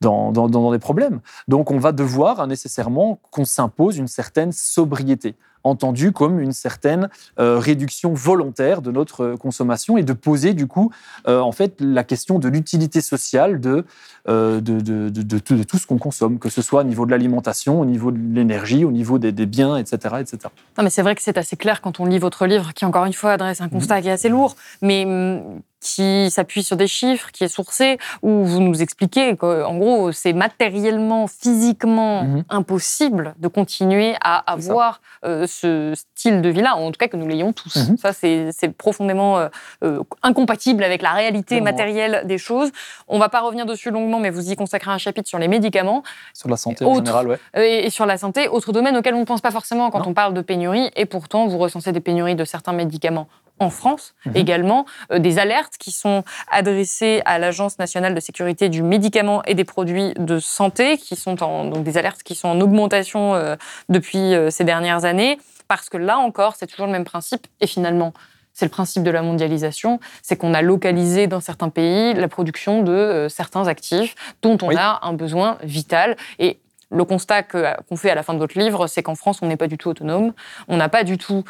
[0.00, 1.20] des problèmes.
[1.48, 7.08] Donc on va devoir nécessairement qu'on s'impose une certaine sobriété entendu comme une certaine
[7.38, 10.90] euh, réduction volontaire de notre consommation et de poser du coup
[11.28, 13.84] euh, en fait la question de l'utilité sociale de,
[14.28, 17.80] euh, de, de, de, tout, ce qu'on consomme, que ce soit au niveau de l'alimentation,
[17.80, 20.16] au niveau de l'énergie, au niveau des, biens, etc.
[20.20, 20.38] etc.
[20.78, 23.04] Non, mais c'est vrai que c'est assez clair quand on lit votre livre qui encore
[23.04, 26.86] une fois adresse un constat qui est assez lourd, mais hum, qui s'appuie sur des
[26.86, 32.44] chiffres, qui est sourcé, où vous nous expliquez qu'en gros, c'est matériellement, physiquement mhm.
[32.48, 37.28] impossible de continuer à avoir euh, ce style de vie-là, en tout cas que nous
[37.28, 37.76] l'ayons tous.
[37.76, 37.96] Mhm.
[37.96, 39.48] Ça, c'est profondément euh,
[39.84, 42.70] euh, incompatible avec la réalité matérielle des choses.
[43.08, 45.48] On ne va pas revenir dessus longuement, mais vous y consacrez un chapitre sur les
[45.48, 46.02] médicaments.
[46.34, 47.84] Sur la santé en général, ouais.
[47.84, 50.34] Et, sur la santé, autre domaine auquel on ne pense pas forcément quand on parle
[50.34, 53.28] de pénurie, et pourtant vous recensez des pénuries de certains médicaments
[53.62, 54.36] en France mhm.
[54.36, 59.54] également, euh, des alertes qui sont adressées à l'Agence nationale de sécurité du médicament et
[59.54, 63.56] des produits de santé, qui sont en, donc des alertes qui sont en augmentation euh,
[63.88, 65.38] depuis euh, ces dernières années,
[65.68, 68.12] parce que là encore, c'est toujours le même principe, et finalement,
[68.52, 72.82] c'est le principe de la mondialisation, c'est qu'on a localisé dans certains pays la production
[72.82, 76.18] de certains actifs dont on a un besoin vital.
[76.38, 76.58] Et
[76.92, 79.56] le constat qu'on fait à la fin de votre livre, c'est qu'en France, on n'est
[79.56, 80.32] pas du tout autonome,
[80.68, 81.42] on n'a pas du tout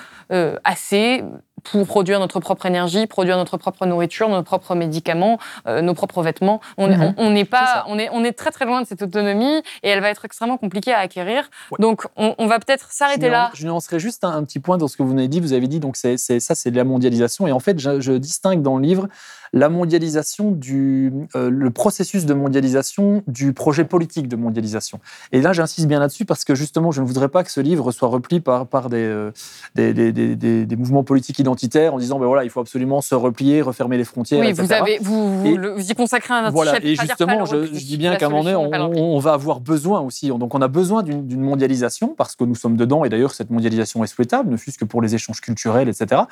[0.64, 1.24] assez
[1.64, 5.38] pour produire notre propre énergie, produire notre propre nourriture, nos propres médicaments,
[5.68, 6.60] euh, nos propres vêtements.
[6.76, 7.32] On Mhm.
[7.32, 7.84] n'est pas, ça.
[7.86, 10.56] on est, on est très très loin de cette autonomie et elle va être extrêmement
[10.56, 11.48] compliquée à acquérir.
[11.78, 13.50] Donc on, on va peut-être s'arrêter là.
[13.54, 15.38] Je nuancerai juste un, un petit point dans ce que vous avez dit.
[15.40, 17.46] Vous avez dit donc c'est c'est- ça, c'est de la mondialisation.
[17.46, 19.06] Et en fait, je, je distingue dans le livre
[19.52, 24.98] la mondialisation du euh, le processus de mondialisation du projet politique de mondialisation.
[25.32, 27.92] Et là, j'insiste bien là-dessus parce que justement, je ne voudrais pas que ce livre
[27.92, 29.30] soit repli par par des euh,
[29.74, 30.36] des, des, des-
[30.66, 34.04] des- mouvements politiques identitaires en disant ben voilà, il faut absolument se replier, refermer les
[34.04, 34.40] frontières.
[34.40, 34.64] Oui, etc.
[34.64, 37.56] vous, avez, vous, vous, Et- le- vous y consacrez un Voilà, chapitre et justement, je,
[37.66, 40.28] dis bien qu'à un moment donné, on, va avoir besoin aussi.
[40.28, 43.50] Donc, on a besoin d'une d'une mondialisation parce que nous sommes dedans, et d'ailleurs, cette
[43.50, 46.22] mondialisation est souhaitable, ne fût-ce que pour les échanges culturels, etc.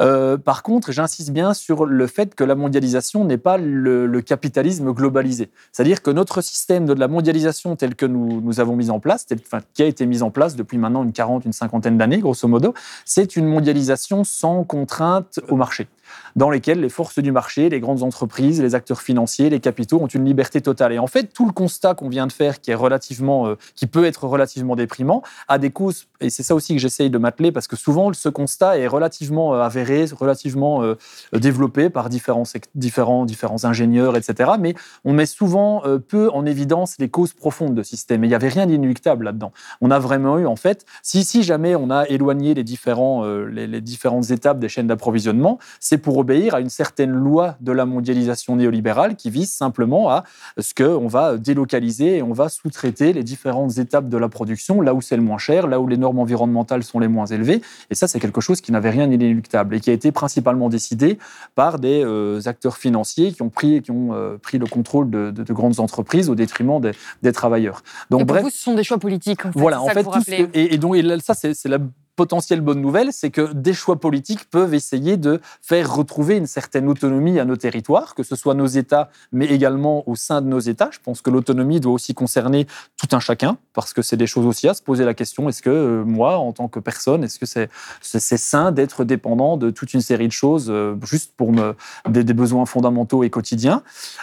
[0.00, 4.92] Euh, par contre, j'insiste bien sur le fait que la mondialisation n'est pas le, capitalisme
[4.92, 5.50] globalisé.
[5.72, 9.26] C'est-à-dire que notre système de la mondialisation tel que nous, nous avons mis en place,
[9.46, 12.46] enfin, qui a été mis en place depuis maintenant une quarante, une cinquantaine d'années, grosso
[12.46, 15.88] modo, c'est une mondialisation sans contrainte au marché
[16.36, 20.06] dans lesquelles les forces du marché, les grandes entreprises, les acteurs financiers, les capitaux ont
[20.06, 20.92] une liberté totale.
[20.92, 23.86] Et en fait, tout le constat qu'on vient de faire, qui est relativement, euh, qui
[23.86, 26.06] peut être relativement déprimant, a des causes.
[26.20, 29.54] Et c'est ça aussi que j'essaye de m'atteler parce que souvent ce constat est relativement
[29.54, 30.96] euh, avéré, relativement euh,
[31.32, 32.44] développé par différents,
[32.74, 34.52] différents, différents ingénieurs, etc.
[34.58, 38.24] Mais on met souvent peu en évidence les causes profondes de ce système.
[38.24, 39.52] Et il n'y avait rien d'inéluctable là-dedans.
[39.80, 44.30] On a vraiment eu, en fait, si, jamais on a éloigné les, différents, les différentes
[44.30, 49.16] étapes des chaînes d'approvisionnement, c'est pour obéir à une certaine loi de la mondialisation néolibérale
[49.16, 50.24] qui vise simplement à
[50.58, 54.94] ce qu'on va délocaliser et on va sous-traiter les différentes étapes de la production là
[54.94, 57.62] où c'est le moins cher, là où les normes environnementales sont les moins élevées.
[57.90, 61.18] Et ça, c'est quelque chose qui n'avait rien d'inéluctable et qui a été principalement décidé
[61.54, 65.30] par des euh, acteurs financiers qui ont pris, qui ont, euh, pris le contrôle de,
[65.30, 66.92] de- de grandes entreprises au détriment des,
[67.22, 67.82] des travailleurs.
[68.10, 69.44] Donc, Et pour bref, vous, ce sont des choix politiques.
[69.46, 70.46] En fait, voilà, en fait, tout ce rappelez.
[70.48, 71.78] que- et, et donc et là, ça, c'est la
[72.16, 76.88] potentielle bonne nouvelle, c'est que des choix politiques peuvent essayer de faire retrouver une certaine
[76.88, 80.58] autonomie à nos territoires, que ce soit nos États, mais également au sein de nos
[80.58, 80.90] États.
[80.92, 82.66] Je pense que l'autonomie doit aussi concerner
[82.98, 85.62] tout un chacun, parce que c'est des choses aussi à se poser la question est-ce
[85.62, 89.94] que euh, moi, en tant que personne, est-ce que c'est sain d'être dépendant de toute
[89.94, 91.74] une série de choses euh, juste pour me,
[92.08, 93.82] des, besoins fondamentaux et quotidiens?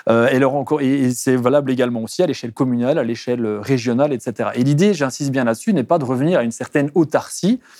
[0.09, 0.81] Euh, et, encore,
[1.13, 4.49] c'est valable également aussi à l'échelle communale, à l'échelle régionale, etc.
[4.55, 7.59] Et l'idée, j'insiste bien là-dessus, n'est pas de revenir à une certaine autarcie.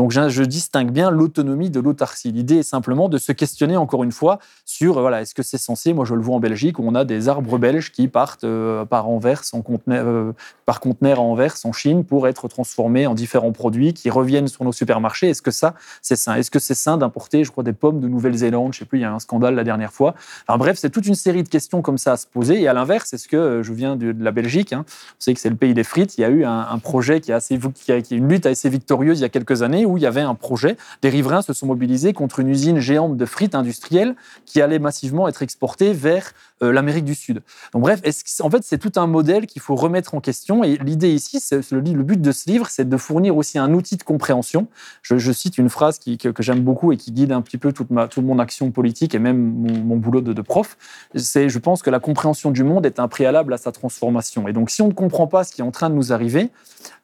[0.00, 2.32] Donc je, distingue bien l'autonomie de l'autarcie.
[2.32, 5.58] L'idée est simplement de se questionner encore une fois sur euh, voilà, est-ce que c'est
[5.58, 8.44] censé, moi je le vois en Belgique, où on a des arbres belges qui partent
[8.44, 9.42] euh, par Anvers,
[9.88, 10.32] euh,
[10.64, 14.64] par conteneur à Anvers, en Chine, pour être transformés en différents produits qui reviennent sur
[14.64, 15.28] nos supermarchés.
[15.28, 16.34] Est-ce que ça, c'est sain?
[16.36, 18.72] Est-ce que c'est sain d'importer, je crois, des pommes de Nouvelle-Zélande?
[18.72, 20.14] Je sais plus, il y a un scandale la dernière fois.
[20.48, 22.58] Enfin bref, c'est toute une série de questions comme ça à se poser.
[22.58, 25.50] Et à l'inverse, est-ce que je viens de, la Belgique hein, On sait que c'est
[25.50, 26.16] le pays des frites.
[26.16, 29.22] Il y a eu un, projet qui a, qui a une lutte assez victorieuse il
[29.22, 30.76] y a quelques années où il y avait un projet.
[31.02, 34.14] Des riverains se sont mobilisés contre une usine géante de frites industrielles
[34.46, 37.42] qui allait massivement être exportée vers l'Amérique du Sud.
[37.72, 38.00] Donc bref,
[38.40, 40.62] en fait, c'est tout un modèle qu'il faut remettre en question.
[40.62, 44.02] Et l'idée ici, le, but de ce livre, c'est de fournir aussi un outil de
[44.02, 44.68] compréhension.
[45.02, 48.08] Je, cite une phrase que, j'aime beaucoup et qui guide un petit peu toute, ma,
[48.08, 50.76] toute mon action politique et même mon, boulot de, prof.
[51.14, 54.48] C'est, je pense que la compréhension du monde est un préalable à sa transformation.
[54.48, 56.50] Et donc, si on ne comprend pas ce qui est en train de nous arriver,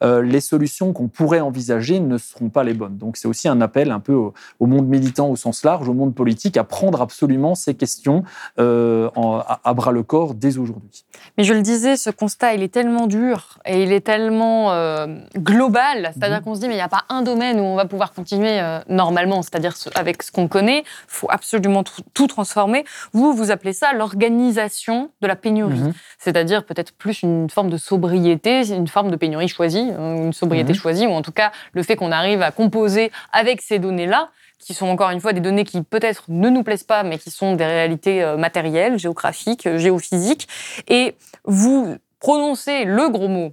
[0.03, 2.97] euh, les solutions qu'on pourrait envisager ne seront pas les bonnes.
[2.97, 5.95] Donc, c'est aussi un appel un peu au, au monde militant au sens large, au
[5.95, 8.25] monde politique, à prendre absolument ces questions
[8.59, 11.05] euh, en- à, à bras le corps dès aujourd'hui.
[11.39, 15.07] Mais je le disais, ce constat, il est tellement dur et il est tellement euh,
[15.37, 16.11] global.
[16.15, 16.45] C'est-à-dire Mhm.
[16.45, 18.61] qu'on se dit, mais il n'y a pas un domaine où on va pouvoir continuer
[18.61, 20.81] euh, normalement, c'est-à-dire ce- avec ce qu'on connaît.
[20.81, 22.85] Il faut absolument tout, tout transformer.
[23.13, 25.79] Vous, vous appelez ça l'organisation de la pénurie.
[25.79, 25.93] Mhm.
[26.19, 30.73] C'est-à-dire peut-être plus une forme de sobriété, une forme de pénurie choisie, euh, une sobriété
[30.73, 30.79] Mhm.
[30.79, 34.75] choisie, ou en tout cas le fait qu'on arrive à composer avec ces données-là qui
[34.75, 37.55] sont encore une fois des données qui peut-être ne nous plaisent pas, mais qui sont
[37.55, 40.49] des réalités euh, matérielles, géographiques, euh, géophysiques.
[40.89, 43.53] Et vous prononcez le gros mot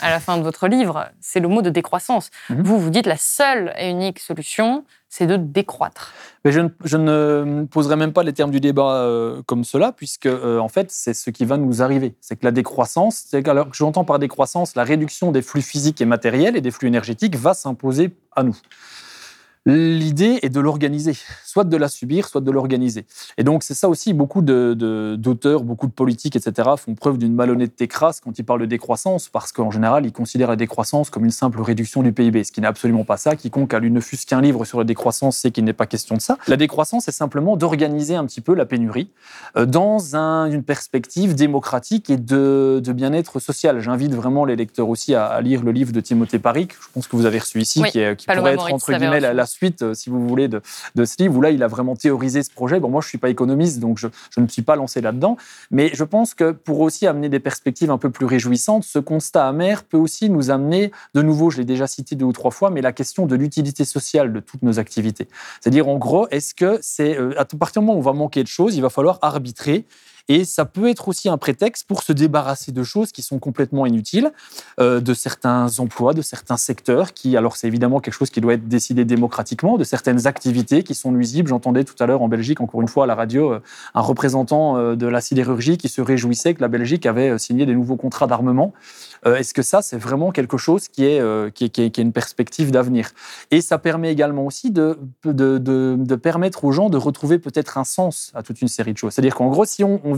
[0.00, 2.30] à la fin de votre livre, c'est le mot de décroissance.
[2.48, 2.62] Mhm.
[2.62, 6.12] Vous vous dites la seule et unique solution, c'est de décroître.
[6.44, 9.92] Mais je ne, je ne poserai même pas les termes du débat euh, comme cela,
[9.92, 12.14] puisque euh, en fait, c'est ce qui va nous arriver.
[12.20, 16.00] C'est que la décroissance, c'est alors que j'entends par décroissance la réduction des flux physiques
[16.00, 18.56] et matériels et des flux énergétiques va s'imposer à nous.
[19.64, 23.06] L'idée est de l'organiser, soit de la subir, soit de l'organiser.
[23.38, 27.16] Et donc, c'est ça aussi, beaucoup de- de- d'auteurs, beaucoup de politiques, etc., font preuve
[27.16, 31.10] d'une malhonnêteté crasse quand ils parlent de décroissance, parce qu'en général, ils considèrent la décroissance
[31.10, 33.36] comme une simple réduction du PIB, ce qui n'est absolument pas ça.
[33.36, 36.16] Quiconque a lu ne fût-ce qu'un livre sur la décroissance sait qu'il n'est pas question
[36.16, 36.38] de ça.
[36.48, 39.10] La décroissance, c'est simplement d'organiser un petit peu la pénurie
[39.56, 43.78] euh, dans un- une perspective démocratique et de, de bien-être social.
[43.78, 46.88] J'invite vraiment les lecteurs aussi à, à lire le livre de Timothée Paris, que je
[46.92, 49.20] pense que vous avez reçu ici, Oui, qui, est- qui Paloma pourrait être, entre guillemets,
[49.20, 50.60] la, la suite, euh, si vous voulez, de,
[50.94, 52.80] de ce livre, où là, il a vraiment théorisé ce projet.
[52.80, 55.00] Bon, moi, je ne suis pas économiste, donc je, je ne me suis pas lancé
[55.00, 55.36] là-dedans.
[55.70, 59.46] Mais je pense que pour aussi amener des perspectives un peu plus réjouissantes, ce constat
[59.46, 62.70] amer peut aussi nous amener, de nouveau, je l'ai déjà cité deux ou trois fois,
[62.70, 65.28] mais la question de l'utilité sociale de toutes nos activités.
[65.60, 68.42] C'est-à-dire, en gros, est-ce que c'est, euh, à partir du moment où on va manquer
[68.42, 69.84] de choses, il va falloir arbitrer
[70.28, 73.86] et ça peut être aussi un prétexte pour se débarrasser de choses qui sont complètement
[73.86, 74.32] inutiles,
[74.80, 78.54] euh, de certains emplois, de certains secteurs, qui, alors c'est évidemment quelque chose qui doit
[78.54, 81.48] être décidé démocratiquement, de certaines activités qui sont nuisibles.
[81.48, 83.60] J'entendais tout à l'heure en Belgique, encore une fois à la radio, euh,
[83.94, 87.74] un représentant euh, de la sidérurgie qui se réjouissait que la Belgique avait signé des
[87.74, 88.72] nouveaux contrats d'armement.
[89.24, 91.22] Est-ce que ça, c'est vraiment quelque chose qui est,
[91.54, 93.10] qui est, qui est- une perspective d'avenir?
[93.52, 97.84] Et ça permet également aussi de, de, de, permettre aux gens de retrouver peut-être un
[97.84, 99.12] sens à toute une série de choses.
[99.12, 100.12] C'est-à-dire qu'en gros, si on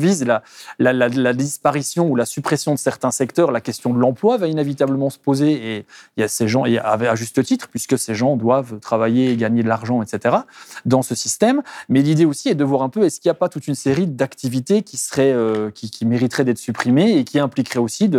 [0.78, 5.18] la, disparition ou la suppression de certains secteurs, la question de l'emploi va inévitablement se
[5.18, 5.52] poser.
[5.52, 5.86] Et
[6.16, 9.36] il y a ces gens, et à juste titre, puisque ces gens doivent travailler et
[9.36, 10.36] gagner de l'argent, etc.,
[10.84, 11.62] dans ce système.
[11.88, 13.74] Mais l'idée aussi est de voir un peu, est-ce qu'il n'y a pas toute une
[13.74, 18.10] série d'activités qui, euh, qui, qui mériteraient d'être supprimées et qui impliqueraient aussi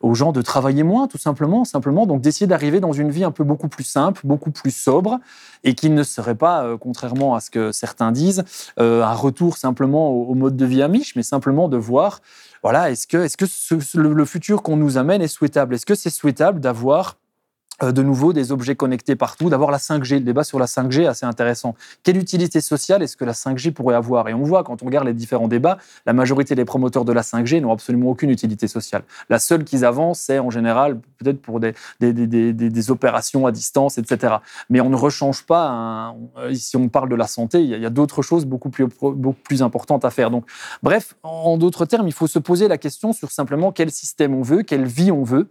[0.00, 2.06] aux gens de travailler moins, tout simplement, simplement.
[2.06, 5.18] Donc d'essayer d'arriver dans une vie un peu beaucoup plus simple, beaucoup plus sobre,
[5.64, 8.44] et qui ne serait pas, euh, contrairement à ce que certains disent,
[8.78, 12.20] euh, un retour simplement au, mode de vie amiche, mais simplement de voir,
[12.62, 15.74] voilà, est-ce que, que ce- ce- le, futur qu'on nous amène est souhaitable?
[15.74, 17.16] Est-ce que c'est souhaitable d'avoir
[17.90, 20.14] de nouveau des objets connectés partout, d'avoir la 5G.
[20.14, 21.74] Le débat sur la 5G est assez intéressant.
[22.02, 24.28] Quelle utilité sociale est-ce que la 5G pourrait avoir?
[24.28, 27.22] Et on voit, quand on regarde les différents débats, la majorité des promoteurs de la
[27.22, 29.02] 5G n'ont absolument aucune utilité sociale.
[29.28, 34.36] La seule qu'ils avancent, c'est en général peut-être pour des, opérations à distance, etc.
[34.68, 37.76] Mais on ne rechange pas, euh, si on parle de la santé, il y a,
[37.76, 40.30] il y a d'autres choses beaucoup plus, beaucoup plus importantes à faire.
[40.30, 40.44] Donc,
[40.82, 44.42] bref, en d'autres termes, il faut se poser la question sur simplement quel système on
[44.42, 45.48] veut, quelle vie on veut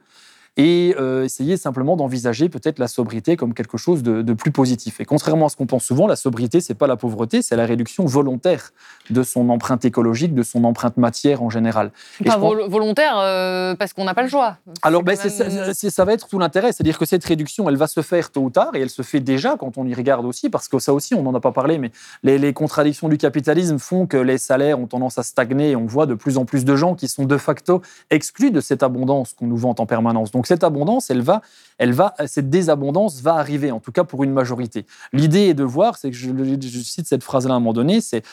[0.57, 4.99] et euh, essayer simplement d'envisager peut-être la sobriété comme quelque chose de, de plus positif.
[4.99, 7.65] Et contrairement à ce qu'on pense souvent, la sobriété, c'est pas la pauvreté, c'est la
[7.65, 8.71] réduction volontaire
[9.09, 11.91] de son empreinte écologique, de son empreinte matière en général.
[12.19, 14.57] Et Pas je pense- vol- volontaire, euh, parce qu'on n'a pas le choix.
[14.81, 16.73] alors, ben, même- c'est- ça va être tout l'intérêt.
[16.73, 19.21] C'est-à-dire que cette réduction, elle va se faire tôt ou tard, et elle se fait
[19.21, 21.77] déjà quand on y regarde aussi, parce que ça aussi, on n'en a pas parlé,
[21.77, 21.91] mais
[22.23, 25.85] les, les contradictions du capitalisme font que les salaires ont tendance à stagner, et on
[25.85, 29.33] voit de plus en plus de gens qui sont de facto exclus de cette abondance
[29.33, 30.31] qu'on nous vante en permanence.
[30.31, 31.41] Donc, cette abondance, elle va,
[31.77, 34.85] elle va, cette désabondance va arriver, en tout cas pour une majorité.
[35.13, 38.01] L'idée est de voir, c'est que je, je cite cette phrase-là à un moment donné,
[38.01, 38.23] c'est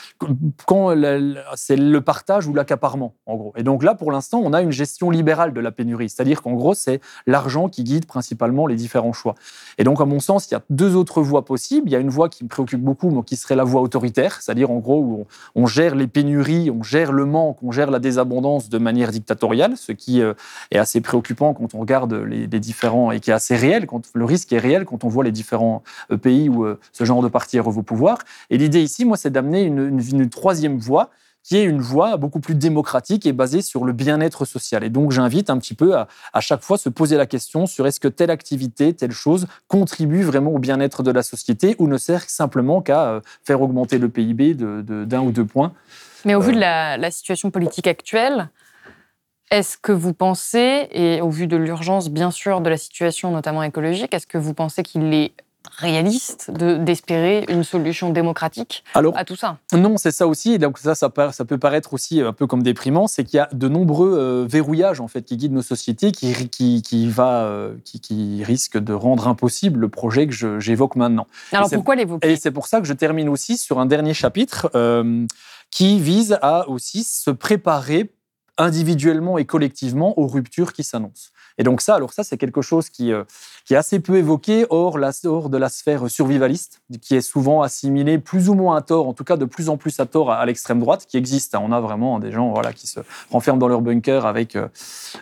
[0.67, 0.95] quand
[1.55, 3.53] c'est le partage ou l'accaparement, en gros.
[3.57, 6.53] Et donc là, pour l'instant, on a une gestion libérale de la pénurie, c'est-à-dire qu'en
[6.53, 9.35] gros, c'est l'argent qui guide principalement les différents choix.
[9.79, 11.89] Et donc, à mon sens, il y a deux autres voies possibles.
[11.89, 14.41] Il y a une voie qui me préoccupe beaucoup, moi, qui serait la voie autoritaire,
[14.43, 17.91] c'est-à-dire en gros où on, on gère les pénuries, on gère le manque, on gère
[17.91, 20.35] la désabondance de manière dictatoriale, ce qui euh,
[20.71, 24.03] est assez préoccupant quand on regarde les, les différents et qui est assez réel, quand
[24.15, 25.83] le risque est réel quand on voit les différents
[26.13, 28.19] euh, pays où euh, ce genre de parti arrive au pouvoir.
[28.51, 31.11] Et l'idée ici, moi, c'est d'amener une, une- une troisième voie
[31.45, 34.85] qui est une voie beaucoup plus démocratique et basée sur le bien-être social.
[34.85, 37.87] Et donc, j'invite un petit peu à, à chaque fois se poser la question sur
[37.87, 41.97] est-ce que telle activité, telle chose contribue vraiment au bien-être de la société ou ne
[41.97, 45.73] sert simplement qu'à euh, faire augmenter le PIB de- de- d'un ou deux points.
[46.27, 48.51] Mais au vu de la, la situation politique actuelle,
[49.51, 53.63] est-ce que vous pensez, et au vu de l'urgence bien sûr de la situation notamment
[53.63, 55.33] écologique, est-ce que vous pensez qu'il est
[55.77, 59.59] réaliste de- d'espérer une solution démocratique Alors, à tout ça?
[59.75, 60.55] Non, c'est ça aussi.
[60.55, 63.41] Et donc ça, ça, ça peut paraître aussi un peu comme déprimant, c'est qu'il y
[63.41, 67.43] a de nombreux euh, verrouillages en fait qui guident nos sociétés, qui, qui, qui va,
[67.43, 71.27] euh, qui, qui risquent de rendre impossible le projet que j'évoque maintenant.
[71.53, 72.33] Alors pourquoi l'évoquer?
[72.33, 75.27] Et c'est pour ça que je termine aussi sur un dernier chapitre euh,
[75.71, 78.11] qui vise à aussi se préparer
[78.59, 81.31] individuellement et collectivement aux ruptures qui s'annoncent.
[81.57, 83.25] Et donc ça, alors ça, c'est quelque chose qui, euh,
[83.69, 88.49] qui est assez peu évoqué hors, de la sphère survivaliste, qui est souvent assimilée plus
[88.49, 90.81] ou moins à tort, en tout cas de plus en plus à tort à, l'extrême
[90.81, 91.55] droite, qui existe.
[91.55, 93.01] On a vraiment des gens voilà, qui se
[93.31, 94.69] renferment dans leur bunker avec, euh,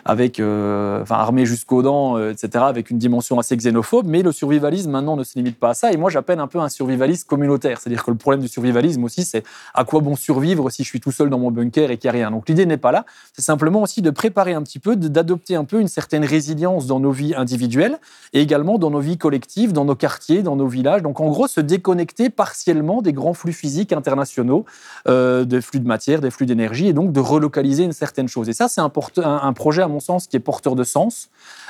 [0.05, 4.07] avec euh, enfin, armés jusqu'aux dents, euh, etc., avec une dimension assez xénophobe.
[4.07, 5.91] Mais le survivalisme, maintenant, ne se limite pas à ça.
[5.91, 7.81] Et moi, j'appelle un peu un survivaliste communautaire.
[7.81, 9.43] C'est-à-dire que le problème du survivalisme aussi, c'est
[9.73, 12.15] à quoi bon survivre si je suis tout seul dans mon bunker et qu'il n'y
[12.15, 12.31] a rien.
[12.31, 13.03] Donc l'idée n'est pas là.
[13.33, 17.01] C'est simplement aussi de préparer un petit peu, d'adopter un peu une certaine résilience dans
[17.01, 17.99] nos vies individuelles
[18.41, 21.01] également dans nos vies collectives, dans nos quartiers, dans nos villages.
[21.01, 24.65] Donc en gros, se déconnecter partiellement des grands flux physiques internationaux,
[25.07, 28.49] euh, des flux de matière, des flux d'énergie, et donc de relocaliser une certaine chose.
[28.49, 31.29] Et ça, c'est un, projet, à mon sens, qui est porteur de sens.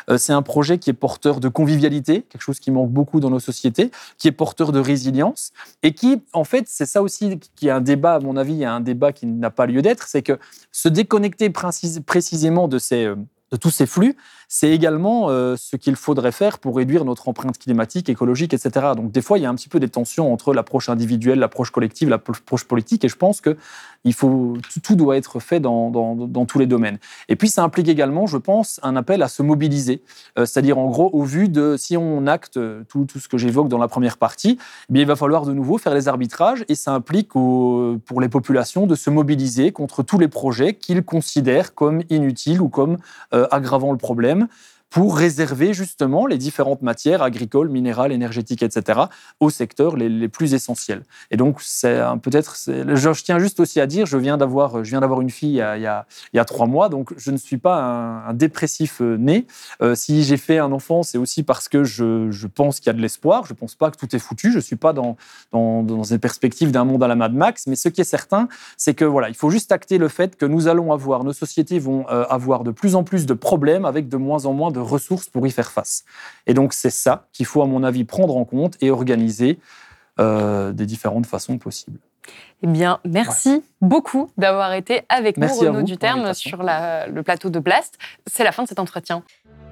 [0.09, 3.30] Euh, c'est un projet qui est porteur de convivialité, quelque chose qui manque beaucoup dans
[3.30, 5.51] nos sociétés, qui est porteur de résilience,
[5.84, 8.59] et qui, en fait, c'est ça aussi qui est un débat, à mon avis, il
[8.59, 10.39] y a un débat qui n'a pas lieu d'être, c'est que
[10.72, 13.05] se déconnecter précis- précisément de ces...
[13.05, 13.15] euh,
[13.51, 17.57] de tous ces flux, c'est également euh, ce qu'il faudrait faire pour réduire notre empreinte
[17.57, 18.87] climatique, écologique, etc.
[18.95, 21.71] Donc des fois, il y a un petit peu des tensions entre l'approche individuelle, l'approche
[21.71, 23.57] collective, l'approche politique, et je pense que
[24.83, 26.97] tout doit être fait dans, tous les domaines.
[27.27, 30.01] Et puis, ça implique également, je pense, un appel à se mobiliser.
[30.37, 33.67] Euh, c'est-à-dire, en gros, au vu de si on acte tout, tout ce que j'évoque
[33.67, 34.57] dans la première partie,
[34.89, 38.29] eh bien, il va falloir de nouveau faire les arbitrages et ça implique pour les
[38.29, 42.97] populations de se mobiliser contre tous les projets qu'ils considèrent comme inutiles ou comme
[43.33, 44.47] euh, aggravant le problème problème
[44.89, 49.01] pour réserver justement les différentes matières agricoles, minérales, énergétiques, etc.,
[49.39, 51.03] aux secteurs les, plus essentiels.
[51.31, 55.29] Et donc, c'est peut-être, je, tiens juste aussi à dire, je viens d'avoir, je une
[55.29, 57.81] fille il y, a, il, y a, trois mois, donc je ne suis pas
[58.27, 59.47] un, dépressif euh, né.
[59.81, 62.89] Euh, si j'ai fait un enfant, c'est aussi parce que je, je pense qu'il y
[62.89, 63.45] a de l'espoir.
[63.45, 64.51] Je ne pense pas que tout est foutu.
[64.51, 65.17] Je ne suis pas dans,
[65.51, 67.67] dans, des perspectives d'un monde à la Mad Max.
[67.67, 70.45] Mais ce qui est certain, c'est que voilà, il faut juste acter le fait que
[70.45, 74.09] nous allons avoir, nos sociétés vont euh, avoir de plus en plus de problèmes avec
[74.09, 76.03] de moins en moins de ressources pour y faire face.
[76.45, 79.59] Et donc c'est ça qu'il faut, à mon avis, prendre en compte et organiser
[80.19, 81.99] euh, des différentes façons possibles.
[82.63, 87.97] Eh bien, merci beaucoup d'avoir été avec nous, Renaud Duterme, sur le plateau de Blast.
[88.25, 89.23] C'est la fin de cet entretien.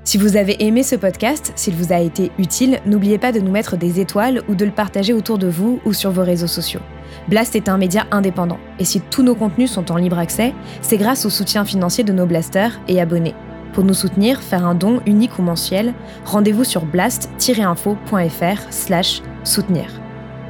[0.03, 3.51] Si vous avez aimé ce podcast, s'il vous a été utile, n'oubliez pas de nous
[3.51, 6.81] mettre des étoiles ou de le partager autour de vous ou sur vos réseaux sociaux.
[7.27, 10.97] Blast est un média indépendant, et si tous nos contenus sont en libre accès, c'est
[10.97, 13.33] grâce au soutien financier de nos blasters et abonnés.
[13.75, 19.91] Pour nous soutenir, faire un don unique ou mensuel, rendez-vous sur blast-info.fr slash soutenir.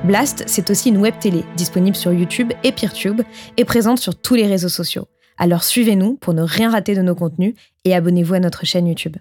[0.03, 3.23] Blast, c'est aussi une web télé disponible sur YouTube et Peertube
[3.57, 5.07] et présente sur tous les réseaux sociaux.
[5.39, 9.17] Alors suivez-nous pour ne rien rater de nos contenus et abonnez-vous à notre chaîne YouTube.